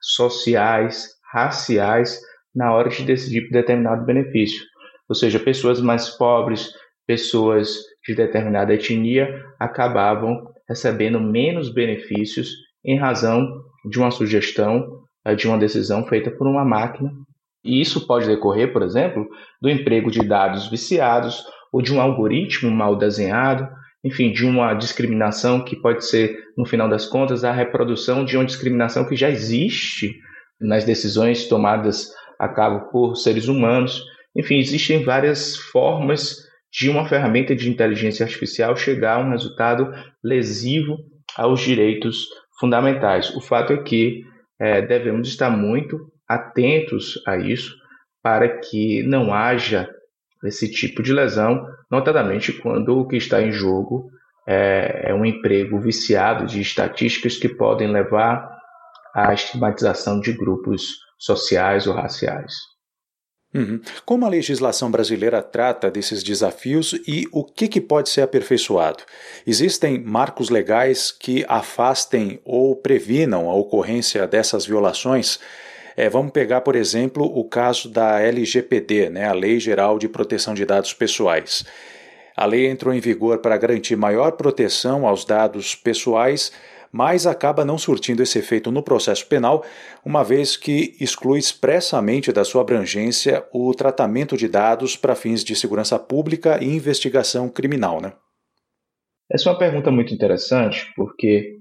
sociais, 0.00 1.10
raciais 1.32 2.20
na 2.58 2.74
hora 2.74 2.88
de 2.88 3.04
decidir 3.04 3.42
por 3.42 3.52
determinado 3.52 4.04
benefício. 4.04 4.66
Ou 5.08 5.14
seja, 5.14 5.38
pessoas 5.38 5.80
mais 5.80 6.10
pobres, 6.10 6.72
pessoas 7.06 7.76
de 8.04 8.16
determinada 8.16 8.74
etnia 8.74 9.44
acabavam 9.60 10.52
recebendo 10.68 11.20
menos 11.20 11.72
benefícios 11.72 12.50
em 12.84 12.98
razão 12.98 13.48
de 13.88 13.98
uma 13.98 14.10
sugestão, 14.10 15.04
eh, 15.24 15.36
de 15.36 15.46
uma 15.46 15.56
decisão 15.56 16.04
feita 16.04 16.32
por 16.32 16.48
uma 16.48 16.64
máquina. 16.64 17.12
E 17.64 17.80
isso 17.80 18.06
pode 18.08 18.26
decorrer, 18.26 18.72
por 18.72 18.82
exemplo, 18.82 19.28
do 19.62 19.70
emprego 19.70 20.10
de 20.10 20.26
dados 20.26 20.68
viciados 20.68 21.44
ou 21.72 21.80
de 21.80 21.94
um 21.94 22.00
algoritmo 22.00 22.70
mal 22.72 22.96
desenhado, 22.96 23.68
enfim, 24.02 24.32
de 24.32 24.44
uma 24.44 24.74
discriminação 24.74 25.64
que 25.64 25.76
pode 25.76 26.04
ser, 26.04 26.36
no 26.56 26.66
final 26.66 26.88
das 26.88 27.06
contas, 27.06 27.44
a 27.44 27.52
reprodução 27.52 28.24
de 28.24 28.36
uma 28.36 28.44
discriminação 28.44 29.04
que 29.04 29.14
já 29.14 29.30
existe 29.30 30.16
nas 30.60 30.84
decisões 30.84 31.46
tomadas 31.46 32.12
a 32.38 32.48
cabo 32.48 32.90
por 32.90 33.16
seres 33.16 33.48
humanos. 33.48 34.04
Enfim, 34.34 34.58
existem 34.58 35.02
várias 35.02 35.56
formas 35.56 36.46
de 36.72 36.88
uma 36.90 37.08
ferramenta 37.08 37.56
de 37.56 37.68
inteligência 37.68 38.24
artificial 38.24 38.76
chegar 38.76 39.16
a 39.16 39.18
um 39.18 39.30
resultado 39.30 39.92
lesivo 40.22 40.98
aos 41.36 41.60
direitos 41.60 42.26
fundamentais. 42.60 43.34
O 43.34 43.40
fato 43.40 43.72
é 43.72 43.78
que 43.78 44.22
é, 44.60 44.82
devemos 44.82 45.28
estar 45.28 45.50
muito 45.50 46.12
atentos 46.28 47.20
a 47.26 47.36
isso 47.36 47.74
para 48.22 48.58
que 48.58 49.02
não 49.04 49.32
haja 49.32 49.88
esse 50.44 50.70
tipo 50.70 51.02
de 51.02 51.12
lesão, 51.12 51.66
notadamente 51.90 52.52
quando 52.52 52.98
o 52.98 53.06
que 53.06 53.16
está 53.16 53.40
em 53.42 53.50
jogo 53.50 54.10
é, 54.46 55.10
é 55.10 55.14
um 55.14 55.24
emprego 55.24 55.80
viciado 55.80 56.46
de 56.46 56.60
estatísticas 56.60 57.36
que 57.36 57.48
podem 57.48 57.90
levar 57.90 58.48
à 59.14 59.32
estigmatização 59.32 60.20
de 60.20 60.32
grupos 60.32 60.96
sociais 61.18 61.86
ou 61.86 61.94
raciais. 61.94 62.54
Uhum. 63.54 63.80
Como 64.04 64.26
a 64.26 64.28
legislação 64.28 64.90
brasileira 64.90 65.42
trata 65.42 65.90
desses 65.90 66.22
desafios 66.22 66.92
e 67.06 67.26
o 67.32 67.42
que, 67.42 67.66
que 67.66 67.80
pode 67.80 68.10
ser 68.10 68.20
aperfeiçoado? 68.20 69.04
Existem 69.46 69.98
marcos 69.98 70.50
legais 70.50 71.10
que 71.10 71.46
afastem 71.48 72.40
ou 72.44 72.76
previnam 72.76 73.48
a 73.48 73.54
ocorrência 73.54 74.26
dessas 74.26 74.66
violações? 74.66 75.40
É, 75.96 76.10
vamos 76.10 76.30
pegar, 76.30 76.60
por 76.60 76.76
exemplo, 76.76 77.24
o 77.24 77.42
caso 77.42 77.88
da 77.88 78.20
LGPD, 78.20 79.08
né, 79.08 79.26
a 79.26 79.32
Lei 79.32 79.58
Geral 79.58 79.98
de 79.98 80.08
Proteção 80.08 80.52
de 80.52 80.64
Dados 80.66 80.92
Pessoais. 80.92 81.64
A 82.36 82.44
lei 82.44 82.68
entrou 82.68 82.94
em 82.94 83.00
vigor 83.00 83.38
para 83.38 83.56
garantir 83.56 83.96
maior 83.96 84.32
proteção 84.32 85.08
aos 85.08 85.24
dados 85.24 85.74
pessoais, 85.74 86.52
mas 86.92 87.26
acaba 87.26 87.64
não 87.64 87.78
surtindo 87.78 88.22
esse 88.22 88.38
efeito 88.38 88.70
no 88.70 88.82
processo 88.82 89.26
penal, 89.26 89.64
uma 90.04 90.22
vez 90.22 90.56
que 90.56 90.96
exclui 91.00 91.38
expressamente 91.38 92.32
da 92.32 92.44
sua 92.44 92.62
abrangência 92.62 93.44
o 93.52 93.74
tratamento 93.74 94.36
de 94.36 94.48
dados 94.48 94.96
para 94.96 95.14
fins 95.14 95.44
de 95.44 95.54
segurança 95.54 95.98
pública 95.98 96.62
e 96.62 96.66
investigação 96.66 97.48
criminal. 97.48 98.00
Né? 98.00 98.12
Essa 99.30 99.48
é 99.48 99.52
uma 99.52 99.58
pergunta 99.58 99.90
muito 99.90 100.14
interessante, 100.14 100.90
porque 100.96 101.58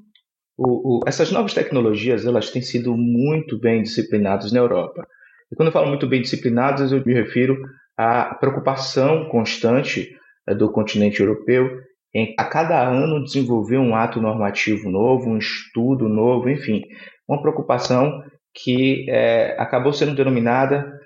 o, 0.58 0.98
o, 0.98 1.00
essas 1.06 1.32
novas 1.32 1.54
tecnologias 1.54 2.26
elas 2.26 2.50
têm 2.50 2.62
sido 2.62 2.96
muito 2.96 3.60
bem 3.60 3.84
disciplinadas 3.84 4.52
na 4.52 4.60
Europa. 4.60 5.06
E 5.52 5.56
quando 5.56 5.68
eu 5.68 5.74
falo 5.74 5.88
muito 5.88 6.08
bem 6.08 6.22
disciplinadas, 6.22 6.92
eu 6.92 7.06
me 7.06 7.14
refiro 7.14 7.58
à 7.98 8.36
preocupação 8.36 9.28
constante 9.30 10.16
é, 10.48 10.56
do 10.56 10.72
continente 10.72 11.20
europeu 11.20 11.70
em 12.18 12.34
a 12.36 12.46
cada 12.46 12.82
ano 12.82 13.24
desenvolver 13.24 13.78
um 13.78 13.96
ato 13.96 14.20
normativo 14.20 14.90
novo, 14.90 15.30
um 15.30 15.38
estudo 15.38 16.10
novo, 16.10 16.50
enfim, 16.50 16.82
uma 17.28 17.40
preocupação 17.40 18.24
que 18.56 19.08
é, 19.08 19.56
acabou 19.60 19.94
sendo 19.94 20.16
denominada 20.16 21.00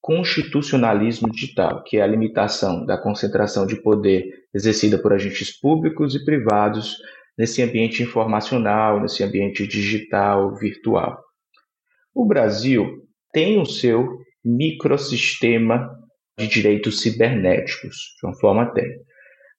constitucionalismo 0.00 1.30
digital, 1.30 1.84
que 1.84 1.98
é 1.98 2.02
a 2.02 2.06
limitação 2.06 2.84
da 2.84 2.98
concentração 2.98 3.64
de 3.64 3.76
poder 3.76 4.24
exercida 4.52 4.98
por 4.98 5.12
agentes 5.12 5.56
públicos 5.56 6.16
e 6.16 6.24
privados 6.24 6.96
nesse 7.38 7.62
ambiente 7.62 8.02
informacional, 8.02 9.00
nesse 9.00 9.22
ambiente 9.22 9.68
digital, 9.68 10.56
virtual. 10.56 11.16
O 12.12 12.26
Brasil 12.26 13.04
tem 13.32 13.60
o 13.60 13.66
seu 13.66 14.18
microsistema 14.44 15.96
de 16.36 16.48
direitos 16.48 17.02
cibernéticos, 17.02 17.96
de 18.20 18.26
uma 18.26 18.34
forma 18.34 18.66
tem. 18.74 19.06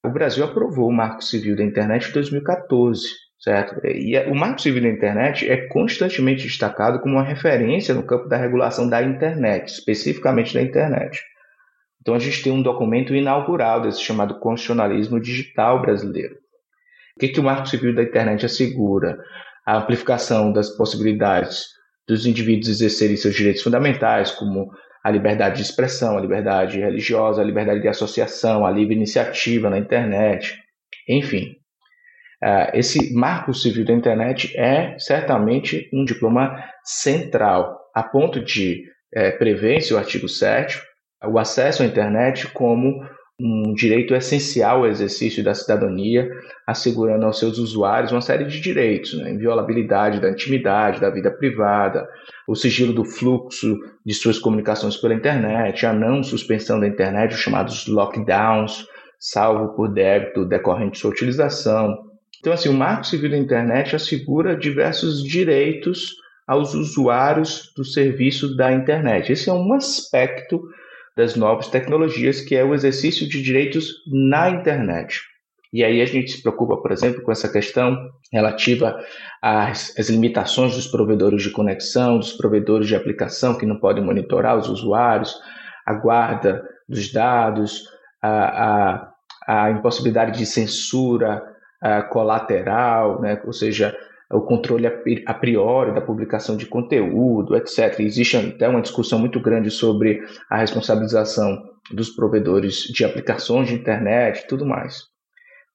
O 0.03 0.09
Brasil 0.09 0.45
aprovou 0.45 0.89
o 0.89 0.93
Marco 0.93 1.23
Civil 1.23 1.55
da 1.55 1.63
Internet 1.63 2.09
em 2.09 2.13
2014, 2.13 3.07
certo? 3.39 3.85
E 3.85 4.15
é, 4.15 4.27
o 4.27 4.35
Marco 4.35 4.61
Civil 4.61 4.81
da 4.81 4.89
Internet 4.89 5.49
é 5.49 5.67
constantemente 5.67 6.43
destacado 6.43 6.99
como 6.99 7.15
uma 7.15 7.23
referência 7.23 7.93
no 7.93 8.03
campo 8.03 8.27
da 8.27 8.37
regulação 8.37 8.87
da 8.87 9.01
internet, 9.01 9.69
especificamente 9.69 10.53
da 10.53 10.61
internet. 10.61 11.21
Então 12.01 12.15
a 12.15 12.19
gente 12.19 12.41
tem 12.41 12.53
um 12.53 12.61
documento 12.61 13.13
inaugural 13.13 13.81
desse 13.81 14.01
chamado 14.01 14.39
constitucionalismo 14.39 15.19
digital 15.19 15.81
brasileiro. 15.81 16.35
O 17.15 17.19
que, 17.19 17.29
que 17.29 17.39
o 17.39 17.43
Marco 17.43 17.67
Civil 17.67 17.93
da 17.93 18.03
Internet 18.03 18.45
assegura? 18.45 19.17
A 19.65 19.77
amplificação 19.79 20.53
das 20.53 20.69
possibilidades 20.69 21.65
dos 22.07 22.25
indivíduos 22.25 22.69
exercerem 22.69 23.17
seus 23.17 23.35
direitos 23.35 23.61
fundamentais, 23.61 24.31
como 24.31 24.71
a 25.07 25.09
liberdade 25.09 25.55
de 25.55 25.61
expressão, 25.61 26.17
a 26.17 26.21
liberdade 26.21 26.81
religiosa, 26.81 27.41
a 27.41 27.45
liberdade 27.45 27.79
de 27.79 27.87
associação, 27.87 28.65
a 28.65 28.71
livre 28.71 28.93
iniciativa 28.93 29.69
na 29.69 29.77
internet, 29.77 30.61
enfim. 31.07 31.55
Uh, 32.43 32.69
esse 32.73 33.13
marco 33.13 33.53
civil 33.53 33.85
da 33.85 33.93
internet 33.93 34.53
é 34.59 34.99
certamente 34.99 35.89
um 35.93 36.03
diploma 36.03 36.61
central, 36.83 37.79
a 37.95 38.03
ponto 38.03 38.43
de 38.43 38.83
é, 39.13 39.31
prever 39.31 39.75
em 39.77 39.79
seu 39.79 39.97
artigo 39.97 40.27
7 40.27 40.77
o 41.23 41.39
acesso 41.39 41.83
à 41.83 41.85
internet 41.85 42.49
como 42.49 43.01
um 43.39 43.73
direito 43.73 44.15
essencial 44.15 44.79
ao 44.79 44.87
exercício 44.87 45.43
da 45.43 45.53
cidadania, 45.53 46.27
assegurando 46.65 47.25
aos 47.25 47.37
seus 47.37 47.59
usuários 47.59 48.11
uma 48.11 48.21
série 48.21 48.45
de 48.45 48.59
direitos, 48.59 49.13
né? 49.13 49.31
inviolabilidade 49.31 50.19
da 50.19 50.31
intimidade, 50.31 50.99
da 50.99 51.11
vida 51.11 51.29
privada, 51.29 52.09
o 52.47 52.55
sigilo 52.55 52.93
do 52.93 53.05
fluxo 53.05 53.77
de 54.03 54.13
suas 54.15 54.39
comunicações 54.39 54.97
pela 54.97 55.13
internet, 55.13 55.85
a 55.85 55.93
não 55.93 56.23
suspensão 56.23 56.79
da 56.79 56.87
internet, 56.87 57.35
os 57.35 57.39
chamados 57.39 57.87
lockdowns, 57.87 58.87
salvo 59.19 59.75
por 59.75 59.93
débito 59.93 60.43
decorrente 60.43 60.93
de 60.93 60.99
sua 60.99 61.11
utilização. 61.11 62.07
Então, 62.39 62.53
assim, 62.53 62.69
o 62.69 62.73
Marco 62.73 63.05
Civil 63.05 63.29
da 63.29 63.37
Internet 63.37 63.95
assegura 63.95 64.55
diversos 64.55 65.23
direitos 65.23 66.15
aos 66.47 66.73
usuários 66.73 67.71
do 67.75 67.83
serviço 67.83 68.55
da 68.55 68.71
internet. 68.71 69.31
Esse 69.31 69.49
é 69.49 69.53
um 69.53 69.73
aspecto 69.73 70.61
das 71.17 71.35
novas 71.35 71.67
tecnologias, 71.67 72.41
que 72.41 72.55
é 72.55 72.63
o 72.63 72.75
exercício 72.75 73.27
de 73.27 73.41
direitos 73.41 74.03
na 74.05 74.51
internet. 74.51 75.19
E 75.73 75.83
aí 75.83 75.99
a 75.99 76.05
gente 76.05 76.31
se 76.31 76.41
preocupa, 76.41 76.77
por 76.77 76.91
exemplo, 76.91 77.23
com 77.23 77.31
essa 77.31 77.51
questão 77.51 77.97
relativa 78.31 79.03
às, 79.41 79.97
às, 79.97 80.09
limitações 80.09 80.75
dos 80.75 80.87
provedores 80.87 81.41
de 81.41 81.49
conexão, 81.49 82.19
dos 82.19 82.33
provedores 82.33 82.87
de 82.87 82.95
aplicação 82.95 83.57
que 83.57 83.65
não 83.65 83.79
podem 83.79 84.03
monitorar 84.03 84.55
os 84.57 84.69
usuários, 84.69 85.35
a 85.85 85.93
guarda 85.93 86.63
dos 86.87 87.11
dados, 87.11 87.83
a, 88.21 89.09
a, 89.47 89.65
a 89.65 89.71
impossibilidade 89.71 90.37
de 90.37 90.45
censura 90.45 91.43
a, 91.81 92.03
colateral, 92.03 93.19
né? 93.19 93.41
ou 93.43 93.51
seja, 93.51 93.97
o 94.31 94.41
controle 94.41 94.87
a 95.25 95.33
priori 95.33 95.93
da 95.93 96.01
publicação 96.01 96.57
de 96.57 96.65
conteúdo, 96.65 97.55
etc. 97.55 97.99
Existe 97.99 98.35
até 98.35 98.67
uma 98.67 98.81
discussão 98.81 99.19
muito 99.19 99.39
grande 99.39 99.71
sobre 99.71 100.21
a 100.49 100.57
responsabilização 100.57 101.63
dos 101.91 102.09
provedores 102.09 102.79
de 102.79 103.05
aplicações 103.05 103.69
de 103.69 103.75
internet 103.75 104.41
e 104.41 104.47
tudo 104.47 104.65
mais. 104.65 105.03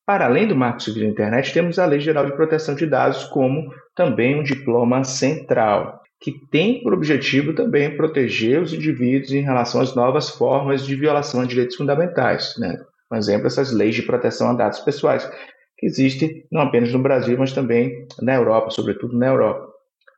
Para 0.05 0.27
além 0.27 0.47
do 0.47 0.57
Marco 0.57 0.83
Civil 0.83 1.05
da 1.05 1.09
Internet, 1.09 1.55
temos 1.55 1.79
a 1.79 1.87
Lei 1.87 2.01
Geral 2.01 2.27
de 2.27 2.37
Proteção 2.37 2.75
de 2.75 2.87
Dados 2.87 3.25
como 3.25 3.73
também 3.95 4.39
um 4.39 4.43
diploma 4.43 5.05
central, 5.05 6.03
que 6.21 6.33
tem 6.51 6.83
por 6.83 6.93
objetivo 6.93 7.55
também 7.55 7.97
proteger 7.97 8.61
os 8.61 8.75
indivíduos 8.75 9.33
em 9.33 9.43
relação 9.43 9.81
às 9.81 9.95
novas 9.95 10.29
formas 10.29 10.85
de 10.85 10.95
violação 10.95 11.43
de 11.43 11.49
direitos 11.49 11.77
fundamentais. 11.77 12.55
Né? 12.59 12.77
Por 13.09 13.17
exemplo, 13.17 13.47
essas 13.47 13.73
leis 13.73 13.95
de 13.95 14.03
proteção 14.03 14.51
a 14.51 14.55
dados 14.55 14.81
pessoais, 14.81 15.29
que 15.83 15.87
existe 15.87 16.47
não 16.51 16.61
apenas 16.61 16.93
no 16.93 17.03
Brasil, 17.03 17.37
mas 17.37 17.53
também 17.53 18.07
na 18.21 18.35
Europa, 18.37 18.71
sobretudo 18.71 19.19
na 19.19 19.27
Europa, 19.27 19.69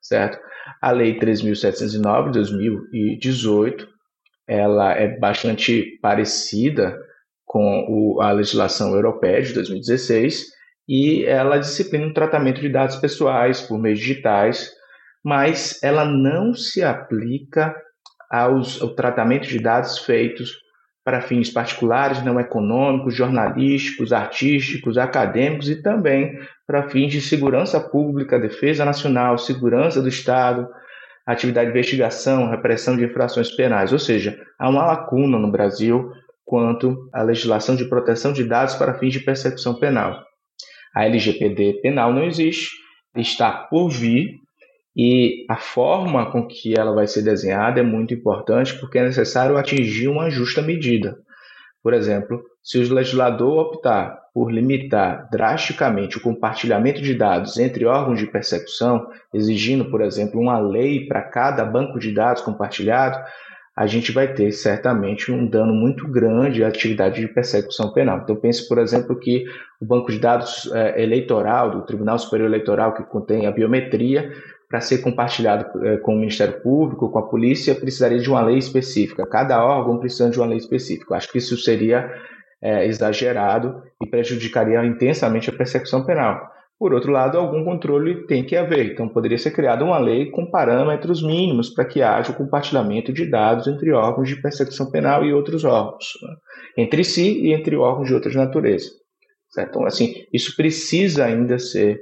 certo? 0.02 0.38
A 0.80 0.90
Lei 0.90 1.18
3.709 1.18 2.26
de 2.26 2.33
2018, 2.33 3.88
ela 4.47 4.92
é 4.92 5.18
bastante 5.18 5.99
parecida 6.02 7.00
com 7.47 8.18
a 8.21 8.30
legislação 8.33 8.94
europeia 8.94 9.40
de 9.40 9.54
2016 9.54 10.49
e 10.87 11.25
ela 11.25 11.56
disciplina 11.56 12.09
o 12.09 12.12
tratamento 12.12 12.61
de 12.61 12.68
dados 12.68 12.97
pessoais 12.97 13.62
por 13.62 13.78
meios 13.78 13.99
digitais, 13.99 14.71
mas 15.25 15.83
ela 15.83 16.04
não 16.04 16.52
se 16.52 16.83
aplica 16.83 17.75
aos, 18.30 18.83
ao 18.83 18.94
tratamento 18.94 19.49
de 19.49 19.59
dados 19.59 19.99
feitos 20.00 20.63
para 21.05 21.21
fins 21.21 21.51
particulares, 21.51 22.25
não 22.25 22.41
econômicos, 22.41 23.15
jornalísticos, 23.15 24.13
artísticos, 24.13 24.97
acadêmicos 24.97 25.69
e 25.69 25.83
também 25.83 26.39
para 26.67 26.89
fins 26.89 27.13
de 27.13 27.21
segurança 27.21 27.79
pública, 27.79 28.41
defesa 28.41 28.85
nacional, 28.85 29.37
segurança 29.37 30.01
do 30.01 30.09
Estado, 30.09 30.67
atividade 31.27 31.67
de 31.67 31.73
investigação, 31.77 32.49
repressão 32.49 32.97
de 32.97 33.05
infrações 33.05 33.51
penais. 33.51 33.93
Ou 33.93 33.99
seja, 33.99 34.39
há 34.59 34.69
uma 34.69 34.87
lacuna 34.87 35.39
no 35.39 35.51
Brasil 35.51 36.11
quanto 36.45 37.09
à 37.13 37.23
legislação 37.23 37.77
de 37.77 37.85
proteção 37.85 38.33
de 38.33 38.45
dados 38.45 38.75
para 38.75 38.99
fins 38.99 39.13
de 39.13 39.21
persecução 39.21 39.75
penal. 39.75 40.25
A 40.95 41.05
LGPD 41.05 41.81
penal 41.83 42.13
não 42.13 42.25
existe, 42.25 42.71
está 43.17 43.51
por 43.51 43.91
vir, 43.91 44.39
e 44.97 45.45
a 45.49 45.57
forma 45.57 46.31
com 46.31 46.47
que 46.47 46.79
ela 46.79 46.93
vai 46.95 47.07
ser 47.07 47.23
desenhada 47.23 47.81
é 47.81 47.83
muito 47.83 48.15
importante 48.15 48.79
porque 48.79 48.99
é 48.99 49.05
necessário 49.05 49.57
atingir 49.57 50.09
uma 50.09 50.31
justa 50.31 50.63
medida. 50.63 51.19
Por 51.83 51.93
exemplo, 51.93 52.43
se 52.63 52.79
o 52.79 52.95
legislador 52.95 53.59
optar 53.59 54.19
por 54.33 54.51
limitar 54.51 55.29
drasticamente 55.31 56.17
o 56.17 56.21
compartilhamento 56.21 57.03
de 57.03 57.15
dados 57.15 57.59
entre 57.59 57.85
órgãos 57.85 58.19
de 58.19 58.27
persecução, 58.27 59.07
exigindo, 59.33 59.91
por 59.91 60.01
exemplo, 60.01 60.41
uma 60.41 60.59
lei 60.59 61.07
para 61.07 61.23
cada 61.23 61.65
banco 61.65 61.99
de 61.99 62.13
dados 62.13 62.43
compartilhado, 62.43 63.19
a 63.77 63.87
gente 63.87 64.13
vai 64.13 64.33
ter 64.33 64.53
certamente 64.53 65.33
um 65.33 65.47
dano 65.47 65.75
muito 65.75 66.09
grande 66.09 66.63
à 66.63 66.69
atividade 66.69 67.21
de 67.21 67.29
persecução 67.29 67.93
penal. 67.93 68.21
Então, 68.23 68.37
pense, 68.37 68.69
por 68.69 68.79
exemplo, 68.79 69.19
que 69.19 69.45
o 69.81 69.85
banco 69.85 70.13
de 70.13 70.19
dados 70.19 70.71
é, 70.73 71.03
eleitoral 71.03 71.71
do 71.71 71.83
Tribunal 71.83 72.19
Superior 72.19 72.49
Eleitoral, 72.49 72.95
que 72.95 73.03
contém 73.03 73.47
a 73.47 73.51
biometria, 73.51 74.33
para 74.75 74.81
ser 74.81 74.99
compartilhado 74.99 75.87
é, 75.87 75.99
com 75.99 76.16
o 76.16 76.19
Ministério 76.19 76.61
Público, 76.61 77.09
com 77.09 77.19
a 77.21 77.28
polícia, 77.28 77.76
precisaria 77.76 78.19
de 78.19 78.28
uma 78.28 78.43
lei 78.43 78.59
específica. 78.59 79.25
Cada 79.25 79.64
órgão 79.64 80.00
precisa 80.00 80.28
de 80.28 80.37
uma 80.37 80.49
lei 80.49 80.59
específica. 80.59 81.14
Acho 81.14 81.31
que 81.31 81.38
isso 81.38 81.57
seria 81.57 82.12
é, 82.61 82.85
exagerado 82.85 83.81
e 84.02 84.07
prejudicaria 84.09 84.85
intensamente 84.85 85.49
a 85.49 85.52
persecução 85.52 86.04
penal. 86.04 86.40
Por 86.76 86.93
outro 86.93 87.12
lado, 87.12 87.38
algum 87.38 87.64
controle 87.64 88.26
tem 88.26 88.43
que 88.43 88.57
haver. 88.57 88.90
Então, 88.90 89.09
poderia 89.09 89.38
ser 89.38 89.52
criada 89.52 89.85
uma 89.85 89.97
lei 89.97 90.33
com 90.33 90.50
parâmetros 90.50 91.23
mínimos 91.23 91.71
para 91.71 91.85
que 91.85 92.02
haja 92.02 92.33
o 92.33 92.37
compartilhamento 92.37 93.12
de 93.12 93.31
dados 93.31 93.69
entre 93.69 93.93
órgãos 93.93 94.28
de 94.28 94.43
persecução 94.43 94.90
penal 94.90 95.25
e 95.25 95.33
outros 95.33 95.64
órgãos, 95.64 96.04
né? 96.21 96.35
entre 96.78 97.04
si 97.04 97.43
e 97.45 97.52
entre 97.52 97.76
órgãos 97.76 98.09
de 98.09 98.14
outras 98.14 98.35
naturezas. 98.35 98.90
Então, 99.57 99.87
assim, 99.87 100.25
isso 100.33 100.57
precisa 100.57 101.26
ainda 101.26 101.61
ser 101.61 102.00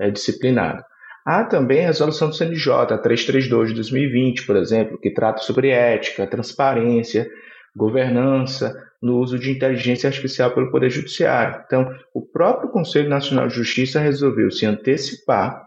é, 0.00 0.10
disciplinado. 0.10 0.82
Há 1.28 1.44
também 1.44 1.84
a 1.84 1.88
resolução 1.88 2.30
do 2.30 2.34
CNJ, 2.34 2.72
a 2.72 2.96
332 2.96 3.68
de 3.68 3.74
2020, 3.74 4.46
por 4.46 4.56
exemplo, 4.56 4.96
que 4.96 5.10
trata 5.10 5.42
sobre 5.42 5.68
ética, 5.68 6.26
transparência, 6.26 7.28
governança, 7.76 8.74
no 9.02 9.18
uso 9.18 9.38
de 9.38 9.50
inteligência 9.50 10.08
artificial 10.08 10.54
pelo 10.54 10.70
Poder 10.70 10.88
Judiciário. 10.88 11.62
Então, 11.66 11.86
o 12.14 12.22
próprio 12.22 12.70
Conselho 12.70 13.10
Nacional 13.10 13.46
de 13.46 13.56
Justiça 13.56 14.00
resolveu 14.00 14.50
se 14.50 14.64
antecipar 14.64 15.66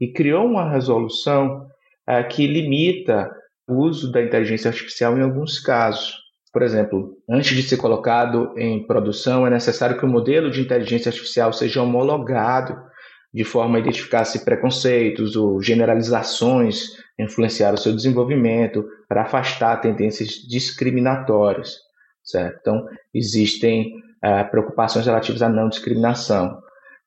e 0.00 0.12
criou 0.12 0.46
uma 0.46 0.70
resolução 0.70 1.66
é, 2.06 2.22
que 2.22 2.46
limita 2.46 3.28
o 3.68 3.82
uso 3.82 4.12
da 4.12 4.22
inteligência 4.22 4.68
artificial 4.68 5.18
em 5.18 5.22
alguns 5.22 5.58
casos. 5.58 6.14
Por 6.52 6.62
exemplo, 6.62 7.16
antes 7.28 7.56
de 7.56 7.64
ser 7.64 7.76
colocado 7.76 8.54
em 8.56 8.86
produção, 8.86 9.44
é 9.44 9.50
necessário 9.50 9.98
que 9.98 10.04
o 10.04 10.08
modelo 10.08 10.48
de 10.48 10.60
inteligência 10.60 11.08
artificial 11.08 11.52
seja 11.52 11.82
homologado 11.82 12.91
de 13.32 13.44
forma 13.44 13.78
a 13.78 13.80
identificar 13.80 14.24
se 14.24 14.44
preconceitos 14.44 15.36
ou 15.36 15.62
generalizações 15.62 16.90
influenciaram 17.18 17.74
o 17.74 17.78
seu 17.78 17.94
desenvolvimento, 17.94 18.84
para 19.08 19.22
afastar 19.22 19.80
tendências 19.80 20.28
discriminatórias. 20.30 21.76
Certo? 22.22 22.58
Então, 22.60 22.86
existem 23.12 23.94
uh, 24.24 24.50
preocupações 24.50 25.06
relativas 25.06 25.42
à 25.42 25.48
não 25.48 25.68
discriminação. 25.68 26.60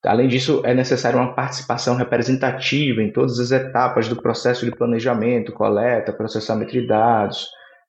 Além 0.03 0.27
disso, 0.27 0.61
é 0.63 0.73
necessária 0.73 1.19
uma 1.19 1.33
participação 1.33 1.95
representativa 1.95 3.01
em 3.01 3.11
todas 3.11 3.39
as 3.39 3.51
etapas 3.51 4.07
do 4.07 4.15
processo 4.15 4.63
de 4.65 4.71
planejamento, 4.71 5.51
coleta, 5.51 6.13
processamento 6.13 6.71
de 6.71 6.85
dados, 6.85 7.47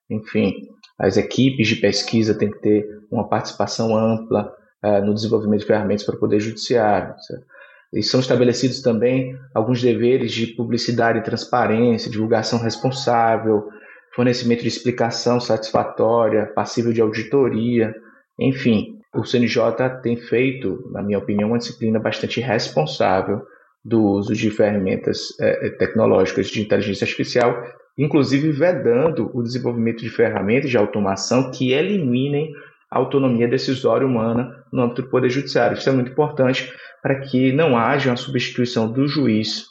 enfim, 0.09 0.53
as 0.97 1.17
equipes 1.17 1.67
de 1.67 1.75
pesquisa 1.75 2.33
têm 2.33 2.49
que 2.49 2.59
ter 2.59 2.87
uma 3.11 3.27
participação 3.27 3.95
ampla 3.95 4.51
uh, 4.83 5.05
no 5.05 5.13
desenvolvimento 5.13 5.61
de 5.61 5.67
ferramentas 5.67 6.05
para 6.05 6.15
o 6.15 6.19
Poder 6.19 6.39
Judiciário. 6.39 7.13
Certo? 7.19 7.45
E 7.93 8.03
são 8.03 8.19
estabelecidos 8.19 8.81
também 8.81 9.37
alguns 9.53 9.81
deveres 9.81 10.31
de 10.31 10.47
publicidade 10.47 11.19
e 11.19 11.23
transparência, 11.23 12.11
divulgação 12.11 12.59
responsável, 12.59 13.69
fornecimento 14.13 14.61
de 14.61 14.67
explicação 14.67 15.39
satisfatória, 15.39 16.47
passível 16.47 16.91
de 16.91 17.01
auditoria, 17.01 17.95
enfim. 18.39 18.97
O 19.15 19.23
CNJ 19.23 19.61
tem 20.03 20.17
feito, 20.17 20.89
na 20.91 21.01
minha 21.01 21.17
opinião, 21.17 21.49
uma 21.49 21.57
disciplina 21.57 21.99
bastante 21.99 22.41
responsável 22.41 23.41
do 23.83 24.03
uso 24.03 24.33
de 24.33 24.51
ferramentas 24.51 25.19
é, 25.39 25.69
tecnológicas 25.69 26.47
de 26.47 26.61
inteligência 26.61 27.05
artificial, 27.05 27.63
inclusive 27.97 28.51
vedando 28.51 29.31
o 29.33 29.41
desenvolvimento 29.41 29.99
de 29.99 30.09
ferramentas 30.09 30.69
de 30.69 30.77
automação 30.77 31.51
que 31.51 31.71
eliminem 31.71 32.51
a 32.89 32.97
autonomia 32.97 33.47
decisória 33.47 34.07
humana 34.07 34.63
no 34.71 34.83
âmbito 34.83 35.01
do 35.03 35.09
Poder 35.09 35.29
Judiciário. 35.29 35.77
Isso 35.77 35.89
é 35.89 35.91
muito 35.91 36.11
importante 36.11 36.71
para 37.01 37.19
que 37.19 37.51
não 37.51 37.77
haja 37.77 38.09
uma 38.09 38.17
substituição 38.17 38.91
do 38.91 39.07
juiz 39.07 39.65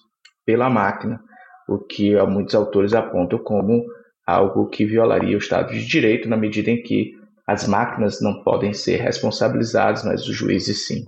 pela 0.44 0.70
máquina, 0.70 1.20
o 1.68 1.79
que 1.79 2.14
muitos 2.26 2.55
autores 2.55 2.94
apontam 2.94 3.38
como 3.38 3.85
algo 4.26 4.68
que 4.68 4.85
violaria 4.85 5.37
o 5.37 5.40
Estado 5.40 5.72
de 5.72 5.85
Direito, 5.85 6.29
na 6.29 6.37
medida 6.37 6.70
em 6.70 6.83
que 6.83 7.12
as 7.46 7.66
máquinas 7.66 8.20
não 8.20 8.42
podem 8.42 8.72
ser 8.72 9.00
responsabilizadas, 9.00 10.05
mas 10.05 10.26
os 10.26 10.35
juízes 10.35 10.87
sim. 10.87 11.05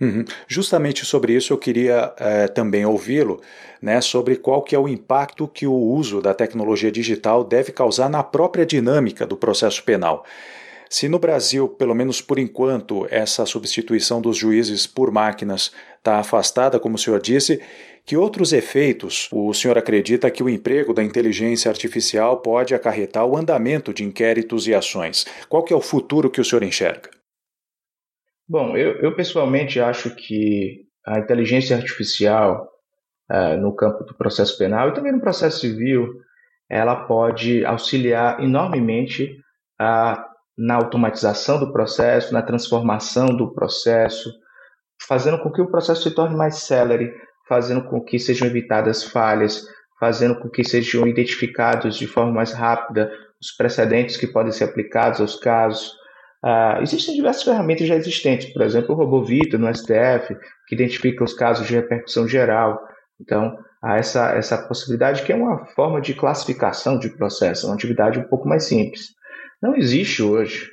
Uhum. 0.00 0.24
Justamente 0.48 1.04
sobre 1.04 1.34
isso 1.34 1.52
eu 1.52 1.58
queria 1.58 2.14
é, 2.16 2.48
também 2.48 2.86
ouvi-lo, 2.86 3.38
né, 3.82 4.00
sobre 4.00 4.36
qual 4.36 4.62
que 4.62 4.74
é 4.74 4.78
o 4.78 4.88
impacto 4.88 5.46
que 5.46 5.66
o 5.66 5.74
uso 5.74 6.22
da 6.22 6.32
tecnologia 6.32 6.90
digital 6.90 7.44
deve 7.44 7.70
causar 7.70 8.08
na 8.08 8.22
própria 8.22 8.64
dinâmica 8.64 9.26
do 9.26 9.36
processo 9.36 9.84
penal. 9.84 10.24
Se 10.92 11.08
no 11.08 11.20
Brasil, 11.20 11.68
pelo 11.68 11.94
menos 11.94 12.20
por 12.20 12.36
enquanto, 12.36 13.06
essa 13.10 13.46
substituição 13.46 14.20
dos 14.20 14.36
juízes 14.36 14.88
por 14.88 15.12
máquinas 15.12 15.72
está 15.96 16.18
afastada, 16.18 16.80
como 16.80 16.96
o 16.96 16.98
senhor 16.98 17.20
disse, 17.20 17.62
que 18.04 18.16
outros 18.16 18.52
efeitos 18.52 19.28
o 19.30 19.54
senhor 19.54 19.78
acredita 19.78 20.28
que 20.32 20.42
o 20.42 20.48
emprego 20.48 20.92
da 20.92 21.04
inteligência 21.04 21.70
artificial 21.70 22.40
pode 22.42 22.74
acarretar 22.74 23.24
o 23.24 23.36
andamento 23.36 23.94
de 23.94 24.02
inquéritos 24.02 24.66
e 24.66 24.74
ações? 24.74 25.24
Qual 25.48 25.62
que 25.62 25.72
é 25.72 25.76
o 25.76 25.80
futuro 25.80 26.28
que 26.28 26.40
o 26.40 26.44
senhor 26.44 26.64
enxerga? 26.64 27.08
Bom, 28.48 28.76
eu, 28.76 28.96
eu 28.96 29.14
pessoalmente 29.14 29.78
acho 29.78 30.12
que 30.16 30.86
a 31.06 31.20
inteligência 31.20 31.76
artificial 31.76 32.68
uh, 33.30 33.56
no 33.60 33.72
campo 33.76 34.02
do 34.02 34.16
processo 34.16 34.58
penal 34.58 34.88
e 34.88 34.94
também 34.94 35.12
no 35.12 35.20
processo 35.20 35.60
civil, 35.60 36.14
ela 36.68 37.06
pode 37.06 37.64
auxiliar 37.64 38.42
enormemente 38.42 39.38
a 39.78 40.29
na 40.60 40.74
automatização 40.74 41.58
do 41.58 41.72
processo, 41.72 42.34
na 42.34 42.42
transformação 42.42 43.28
do 43.28 43.50
processo, 43.54 44.30
fazendo 45.08 45.42
com 45.42 45.50
que 45.50 45.62
o 45.62 45.70
processo 45.70 46.02
se 46.02 46.14
torne 46.14 46.36
mais 46.36 46.56
célere, 46.56 47.14
fazendo 47.48 47.82
com 47.84 47.98
que 47.98 48.18
sejam 48.18 48.46
evitadas 48.46 49.02
falhas, 49.02 49.64
fazendo 49.98 50.38
com 50.38 50.50
que 50.50 50.62
sejam 50.62 51.06
identificados 51.06 51.96
de 51.96 52.06
forma 52.06 52.30
mais 52.30 52.52
rápida 52.52 53.10
os 53.40 53.50
precedentes 53.56 54.18
que 54.18 54.26
podem 54.26 54.52
ser 54.52 54.64
aplicados 54.64 55.22
aos 55.22 55.36
casos. 55.36 55.92
Uh, 56.44 56.82
existem 56.82 57.14
diversas 57.14 57.42
ferramentas 57.42 57.88
já 57.88 57.96
existentes, 57.96 58.52
por 58.52 58.60
exemplo, 58.60 58.94
o 58.94 58.98
RoboVita 58.98 59.56
no 59.56 59.74
STF, 59.74 60.36
que 60.66 60.74
identifica 60.74 61.24
os 61.24 61.32
casos 61.32 61.66
de 61.66 61.74
repercussão 61.74 62.28
geral. 62.28 62.78
Então, 63.18 63.56
há 63.82 63.96
essa, 63.96 64.32
essa 64.32 64.58
possibilidade 64.58 65.22
que 65.22 65.32
é 65.32 65.36
uma 65.36 65.64
forma 65.68 66.02
de 66.02 66.12
classificação 66.12 66.98
de 66.98 67.08
processo, 67.08 67.66
uma 67.66 67.74
atividade 67.74 68.18
um 68.18 68.28
pouco 68.28 68.46
mais 68.46 68.64
simples. 68.64 69.18
Não 69.62 69.76
existe 69.76 70.22
hoje 70.22 70.70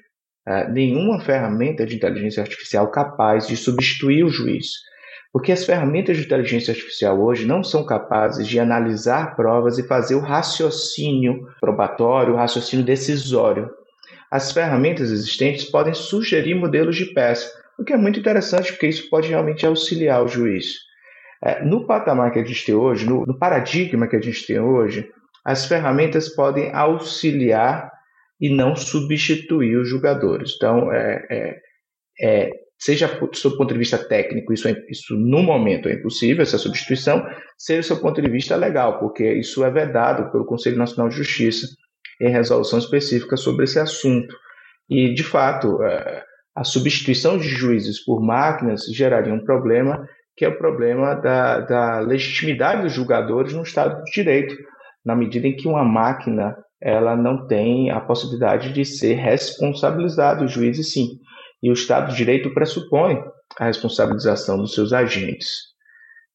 uh, 0.47 0.71
nenhuma 0.71 1.19
ferramenta 1.19 1.85
de 1.85 1.95
inteligência 1.95 2.41
artificial 2.41 2.89
capaz 2.89 3.45
de 3.45 3.57
substituir 3.57 4.23
o 4.23 4.29
juiz, 4.29 4.67
porque 5.33 5.51
as 5.51 5.65
ferramentas 5.65 6.15
de 6.15 6.23
inteligência 6.23 6.71
artificial 6.71 7.21
hoje 7.21 7.45
não 7.45 7.61
são 7.63 7.85
capazes 7.85 8.47
de 8.47 8.59
analisar 8.59 9.35
provas 9.35 9.77
e 9.77 9.85
fazer 9.85 10.15
o 10.15 10.21
raciocínio 10.21 11.47
probatório, 11.59 12.33
o 12.33 12.37
raciocínio 12.37 12.85
decisório. 12.85 13.69
As 14.31 14.53
ferramentas 14.53 15.11
existentes 15.11 15.65
podem 15.65 15.93
sugerir 15.93 16.55
modelos 16.55 16.95
de 16.95 17.07
peça, 17.13 17.51
o 17.77 17.83
que 17.83 17.91
é 17.91 17.97
muito 17.97 18.19
interessante, 18.19 18.71
porque 18.71 18.87
isso 18.87 19.09
pode 19.09 19.27
realmente 19.27 19.65
auxiliar 19.65 20.23
o 20.23 20.27
juiz. 20.27 20.75
É, 21.43 21.63
no 21.63 21.85
patamar 21.85 22.31
que 22.31 22.39
a 22.39 22.43
gente 22.43 22.65
tem 22.65 22.73
hoje, 22.73 23.05
no, 23.05 23.25
no 23.25 23.37
paradigma 23.37 24.07
que 24.07 24.15
a 24.15 24.21
gente 24.21 24.47
tem 24.47 24.59
hoje, 24.59 25.11
as 25.45 25.65
ferramentas 25.65 26.29
podem 26.29 26.73
auxiliar 26.73 27.91
e 28.39 28.49
não 28.49 28.75
substituir 28.75 29.77
os 29.77 29.89
jogadores. 29.89 30.53
Então, 30.55 30.91
é, 30.91 31.25
é, 31.29 31.59
é, 32.21 32.49
seja 32.79 33.07
do 33.07 33.35
seu 33.35 33.57
ponto 33.57 33.73
de 33.73 33.79
vista 33.79 33.97
técnico, 33.97 34.53
isso, 34.53 34.67
é, 34.67 34.75
isso 34.89 35.15
no 35.15 35.41
momento 35.41 35.89
é 35.89 35.93
impossível, 35.93 36.43
essa 36.43 36.57
substituição, 36.57 37.25
seja 37.57 37.81
do 37.81 37.85
seu 37.85 37.99
ponto 37.99 38.21
de 38.21 38.29
vista 38.29 38.55
legal, 38.55 38.99
porque 38.99 39.33
isso 39.33 39.63
é 39.63 39.71
vedado 39.71 40.31
pelo 40.31 40.45
Conselho 40.45 40.77
Nacional 40.77 41.09
de 41.09 41.15
Justiça 41.15 41.67
em 42.21 42.29
resolução 42.29 42.79
específica 42.79 43.37
sobre 43.37 43.65
esse 43.65 43.79
assunto. 43.79 44.35
E, 44.89 45.13
de 45.13 45.23
fato, 45.23 45.81
é, 45.83 46.23
a 46.55 46.63
substituição 46.63 47.37
de 47.37 47.47
juízes 47.47 48.03
por 48.03 48.21
máquinas 48.21 48.85
geraria 48.85 49.33
um 49.33 49.43
problema, 49.43 50.07
que 50.35 50.45
é 50.45 50.47
o 50.47 50.57
problema 50.57 51.15
da, 51.15 51.59
da 51.61 51.99
legitimidade 51.99 52.83
dos 52.83 52.93
julgadores 52.93 53.53
no 53.53 53.63
Estado 53.63 54.03
de 54.03 54.11
Direito, 54.11 54.55
na 55.05 55.15
medida 55.15 55.47
em 55.47 55.55
que 55.55 55.67
uma 55.67 55.83
máquina 55.83 56.55
ela 56.81 57.15
não 57.15 57.47
tem 57.47 57.89
a 57.89 57.99
possibilidade 57.99 58.71
de 58.71 58.85
ser 58.85 59.15
responsabilizado, 59.15 60.45
os 60.45 60.51
juízes 60.51 60.91
sim. 60.93 61.19
E 61.61 61.69
o 61.69 61.73
Estado 61.73 62.11
de 62.11 62.17
Direito 62.17 62.53
pressupõe 62.53 63.19
a 63.59 63.65
responsabilização 63.65 64.57
dos 64.57 64.73
seus 64.73 64.93
agentes. 64.93 65.49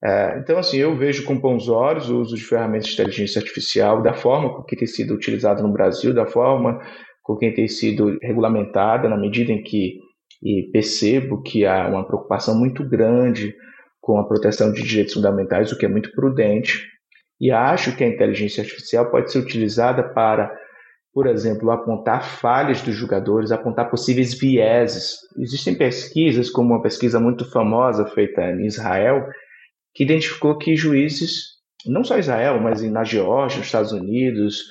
É, 0.05 0.39
então, 0.39 0.59
assim, 0.59 0.79
eu 0.79 0.97
vejo 0.97 1.25
com 1.25 1.39
bons 1.39 1.69
olhos 1.69 2.11
o 2.11 2.21
uso 2.21 2.35
de 2.35 2.43
ferramentas 2.43 2.89
de 2.89 2.95
inteligência 2.95 3.41
artificial, 3.41 4.03
da 4.03 4.15
forma 4.15 4.65
que 4.67 4.75
tem 4.75 4.87
sido 4.87 5.15
utilizado 5.15 5.63
no 5.63 5.73
Brasil, 5.73 6.13
da 6.13 6.27
forma 6.27 6.81
com 7.23 7.37
quem 7.37 7.55
tem 7.55 7.69
sido 7.69 8.19
regulamentada, 8.21 9.09
na 9.09 9.17
medida 9.17 9.53
em 9.53 9.63
que 9.63 10.01
percebo 10.73 11.41
que 11.41 11.65
há 11.65 11.87
uma 11.87 12.05
preocupação 12.05 12.59
muito 12.59 12.83
grande 12.89 13.55
com 14.01 14.19
a 14.19 14.27
proteção 14.27 14.73
de 14.73 14.83
direitos 14.83 15.15
fundamentais, 15.15 15.71
o 15.71 15.79
que 15.79 15.87
é 15.87 15.89
muito 15.89 16.11
prudente. 16.11 16.85
E 17.43 17.51
acho 17.51 17.97
que 17.97 18.05
a 18.05 18.07
inteligência 18.07 18.63
artificial 18.63 19.11
pode 19.11 19.33
ser 19.33 19.41
utilizada 19.41 20.05
para, 20.15 20.57
por 21.13 21.27
exemplo, 21.27 21.73
apontar 21.73 22.23
falhas 22.25 22.81
dos 22.83 22.95
jogadores, 22.95 23.51
apontar 23.51 23.91
possíveis 23.91 24.33
vieses. 24.33 25.17
Existem 25.37 25.75
pesquisas, 25.75 26.49
como 26.49 26.73
uma 26.73 26.81
pesquisa 26.81 27.19
muito 27.19 27.45
famosa 27.51 28.07
feita 28.07 28.43
em 28.43 28.65
Israel, 28.65 29.27
que 29.93 30.05
identificou 30.05 30.57
que 30.57 30.77
juízes, 30.77 31.57
não 31.85 32.05
só 32.05 32.17
Israel, 32.17 32.61
mas 32.61 32.81
na 32.81 33.03
Geórgia, 33.03 33.59
nos 33.59 33.67
Estados 33.67 33.91
Unidos, 33.91 34.63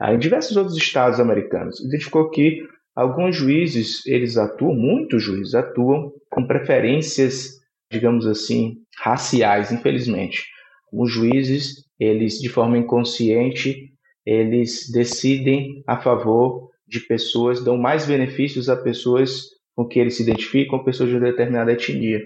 em 0.00 0.16
diversos 0.16 0.56
outros 0.56 0.76
estados 0.76 1.18
americanos, 1.18 1.80
identificou 1.80 2.30
que 2.30 2.62
alguns 2.94 3.34
juízes, 3.34 4.06
eles 4.06 4.36
atuam, 4.36 4.76
muitos 4.76 5.20
juízes 5.20 5.56
atuam 5.56 6.12
com 6.30 6.46
preferências, 6.46 7.48
digamos 7.90 8.24
assim, 8.24 8.76
raciais, 8.96 9.72
infelizmente. 9.72 10.44
Os 10.92 11.12
juízes, 11.12 11.89
eles 12.00 12.40
de 12.40 12.48
forma 12.48 12.78
inconsciente, 12.78 13.92
eles 14.24 14.90
decidem 14.90 15.84
a 15.86 15.98
favor 15.98 16.70
de 16.88 17.00
pessoas, 17.00 17.62
dão 17.62 17.76
mais 17.76 18.06
benefícios 18.06 18.68
a 18.68 18.76
pessoas 18.76 19.44
com 19.76 19.86
que 19.86 19.98
eles 19.98 20.16
se 20.16 20.22
identificam, 20.22 20.82
pessoas 20.82 21.10
de 21.10 21.16
uma 21.16 21.24
determinada 21.26 21.72
etnia. 21.72 22.20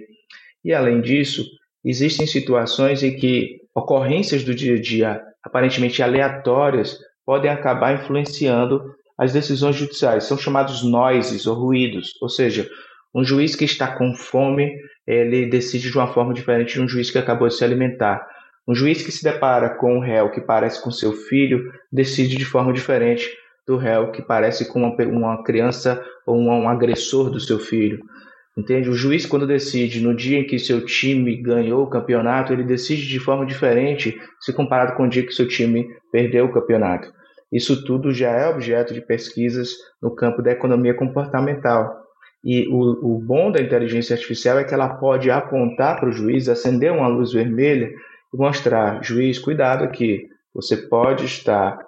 E 0.64 0.72
além 0.72 1.00
disso, 1.00 1.44
existem 1.84 2.26
situações 2.26 3.02
em 3.02 3.16
que 3.16 3.60
ocorrências 3.74 4.44
do 4.44 4.54
dia 4.54 4.76
a 4.76 4.80
dia 4.80 5.22
aparentemente 5.42 6.02
aleatórias 6.02 6.98
podem 7.26 7.50
acabar 7.50 7.94
influenciando 7.94 8.82
as 9.18 9.32
decisões 9.32 9.76
judiciais. 9.76 10.24
São 10.24 10.38
chamados 10.38 10.82
noises 10.82 11.46
ou 11.46 11.54
ruídos, 11.54 12.12
ou 12.20 12.28
seja, 12.28 12.68
um 13.14 13.24
juiz 13.24 13.54
que 13.54 13.64
está 13.64 13.94
com 13.96 14.14
fome, 14.14 14.74
ele 15.06 15.46
decide 15.46 15.90
de 15.90 15.96
uma 15.96 16.12
forma 16.12 16.34
diferente 16.34 16.74
de 16.74 16.80
um 16.80 16.88
juiz 16.88 17.10
que 17.10 17.18
acabou 17.18 17.46
de 17.46 17.54
se 17.54 17.64
alimentar. 17.64 18.26
Um 18.66 18.74
juiz 18.74 19.02
que 19.02 19.12
se 19.12 19.22
depara 19.22 19.70
com 19.70 19.96
um 19.96 20.00
réu 20.00 20.30
que 20.30 20.40
parece 20.40 20.82
com 20.82 20.90
seu 20.90 21.12
filho, 21.12 21.70
decide 21.92 22.36
de 22.36 22.44
forma 22.44 22.72
diferente 22.72 23.30
do 23.66 23.76
réu 23.76 24.10
que 24.10 24.22
parece 24.22 24.66
com 24.66 24.80
uma, 24.80 24.96
uma 25.04 25.42
criança 25.42 26.02
ou 26.26 26.36
um, 26.36 26.48
um 26.48 26.68
agressor 26.68 27.30
do 27.30 27.40
seu 27.40 27.58
filho. 27.58 28.00
Entende? 28.56 28.88
O 28.88 28.94
juiz, 28.94 29.26
quando 29.26 29.46
decide 29.46 30.00
no 30.00 30.14
dia 30.14 30.38
em 30.38 30.46
que 30.46 30.58
seu 30.58 30.84
time 30.84 31.36
ganhou 31.36 31.82
o 31.82 31.90
campeonato, 31.90 32.52
ele 32.52 32.62
decide 32.62 33.08
de 33.08 33.18
forma 33.18 33.44
diferente 33.44 34.16
se 34.40 34.52
comparado 34.52 34.96
com 34.96 35.04
o 35.04 35.08
dia 35.08 35.26
que 35.26 35.32
seu 35.32 35.48
time 35.48 35.88
perdeu 36.12 36.46
o 36.46 36.52
campeonato. 36.52 37.12
Isso 37.52 37.84
tudo 37.84 38.12
já 38.12 38.30
é 38.30 38.48
objeto 38.48 38.94
de 38.94 39.00
pesquisas 39.00 39.70
no 40.00 40.14
campo 40.14 40.40
da 40.40 40.52
economia 40.52 40.94
comportamental. 40.94 42.02
E 42.44 42.68
o, 42.68 43.16
o 43.16 43.18
bom 43.18 43.50
da 43.50 43.60
inteligência 43.60 44.14
artificial 44.14 44.58
é 44.58 44.64
que 44.64 44.74
ela 44.74 44.96
pode 44.96 45.30
apontar 45.30 45.98
para 45.98 46.08
o 46.08 46.12
juiz, 46.12 46.48
acender 46.48 46.92
uma 46.92 47.08
luz 47.08 47.32
vermelha 47.32 47.90
mostrar: 48.36 49.02
juiz, 49.02 49.38
cuidado 49.38 49.84
aqui, 49.84 50.28
você 50.54 50.76
pode 50.76 51.24
estar 51.24 51.78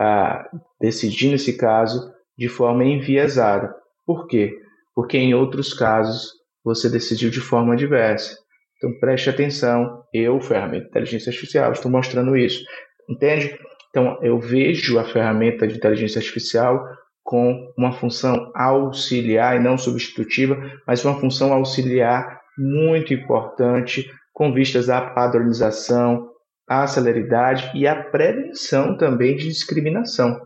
ah, 0.00 0.48
decidindo 0.80 1.34
esse 1.34 1.56
caso 1.56 2.12
de 2.36 2.48
forma 2.48 2.84
enviesada. 2.84 3.74
Por 4.06 4.26
quê? 4.26 4.56
porque 5.00 5.16
em 5.16 5.34
outros 5.34 5.72
casos 5.72 6.32
você 6.64 6.88
decidiu 6.90 7.30
de 7.30 7.40
forma 7.40 7.74
diversa. 7.74 8.36
Então 8.76 8.98
preste 8.98 9.30
atenção, 9.30 10.02
eu, 10.12 10.40
ferramenta 10.40 10.84
de 10.84 10.88
inteligência 10.88 11.30
artificial, 11.30 11.72
estou 11.72 11.90
mostrando 11.90 12.36
isso. 12.36 12.62
Entende? 13.08 13.58
Então 13.88 14.18
eu 14.22 14.38
vejo 14.38 14.98
a 14.98 15.04
ferramenta 15.04 15.66
de 15.66 15.76
inteligência 15.76 16.18
artificial 16.18 16.84
com 17.22 17.72
uma 17.78 17.92
função 17.92 18.50
auxiliar 18.54 19.56
e 19.56 19.60
não 19.60 19.78
substitutiva, 19.78 20.56
mas 20.86 21.02
uma 21.02 21.18
função 21.18 21.52
auxiliar 21.52 22.40
muito 22.58 23.14
importante 23.14 24.10
com 24.40 24.54
vistas 24.54 24.88
à 24.88 25.02
padronização, 25.02 26.30
à 26.66 26.86
celeridade 26.86 27.70
e 27.74 27.86
à 27.86 27.94
prevenção 27.94 28.96
também 28.96 29.36
de 29.36 29.46
discriminação. 29.46 30.40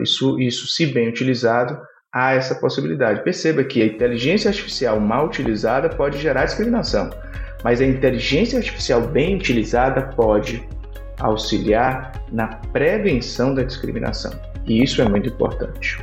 Isso, 0.00 0.38
isso 0.38 0.68
se 0.68 0.86
bem 0.86 1.08
utilizado, 1.08 1.76
há 2.14 2.34
essa 2.34 2.54
possibilidade. 2.54 3.24
Perceba 3.24 3.64
que 3.64 3.82
a 3.82 3.86
inteligência 3.86 4.48
artificial 4.48 5.00
mal 5.00 5.26
utilizada 5.26 5.88
pode 5.88 6.18
gerar 6.18 6.44
discriminação, 6.44 7.10
mas 7.64 7.80
a 7.80 7.84
inteligência 7.84 8.60
artificial 8.60 9.00
bem 9.00 9.34
utilizada 9.34 10.02
pode 10.14 10.64
auxiliar 11.18 12.12
na 12.30 12.46
prevenção 12.72 13.52
da 13.52 13.64
discriminação. 13.64 14.30
E 14.68 14.84
isso 14.84 15.02
é 15.02 15.08
muito 15.08 15.30
importante. 15.30 15.98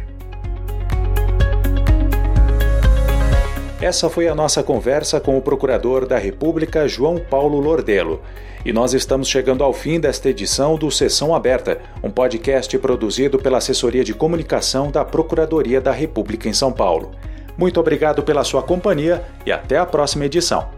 Essa 3.83 4.09
foi 4.09 4.29
a 4.29 4.33
nossa 4.33 4.63
conversa 4.63 5.19
com 5.19 5.37
o 5.37 5.41
Procurador 5.41 6.07
da 6.07 6.17
República, 6.17 6.87
João 6.87 7.17
Paulo 7.17 7.59
Lordelo. 7.59 8.21
E 8.63 8.71
nós 8.71 8.93
estamos 8.93 9.27
chegando 9.27 9.61
ao 9.61 9.73
fim 9.73 9.99
desta 9.99 10.29
edição 10.29 10.77
do 10.77 10.89
Sessão 10.89 11.35
Aberta, 11.35 11.81
um 12.01 12.09
podcast 12.09 12.77
produzido 12.77 13.37
pela 13.37 13.57
Assessoria 13.57 14.01
de 14.01 14.13
Comunicação 14.13 14.89
da 14.89 15.03
Procuradoria 15.03 15.81
da 15.81 15.91
República 15.91 16.47
em 16.47 16.53
São 16.53 16.71
Paulo. 16.71 17.11
Muito 17.57 17.77
obrigado 17.77 18.23
pela 18.23 18.45
sua 18.45 18.63
companhia 18.63 19.21
e 19.45 19.51
até 19.51 19.77
a 19.77 19.85
próxima 19.85 20.27
edição. 20.27 20.69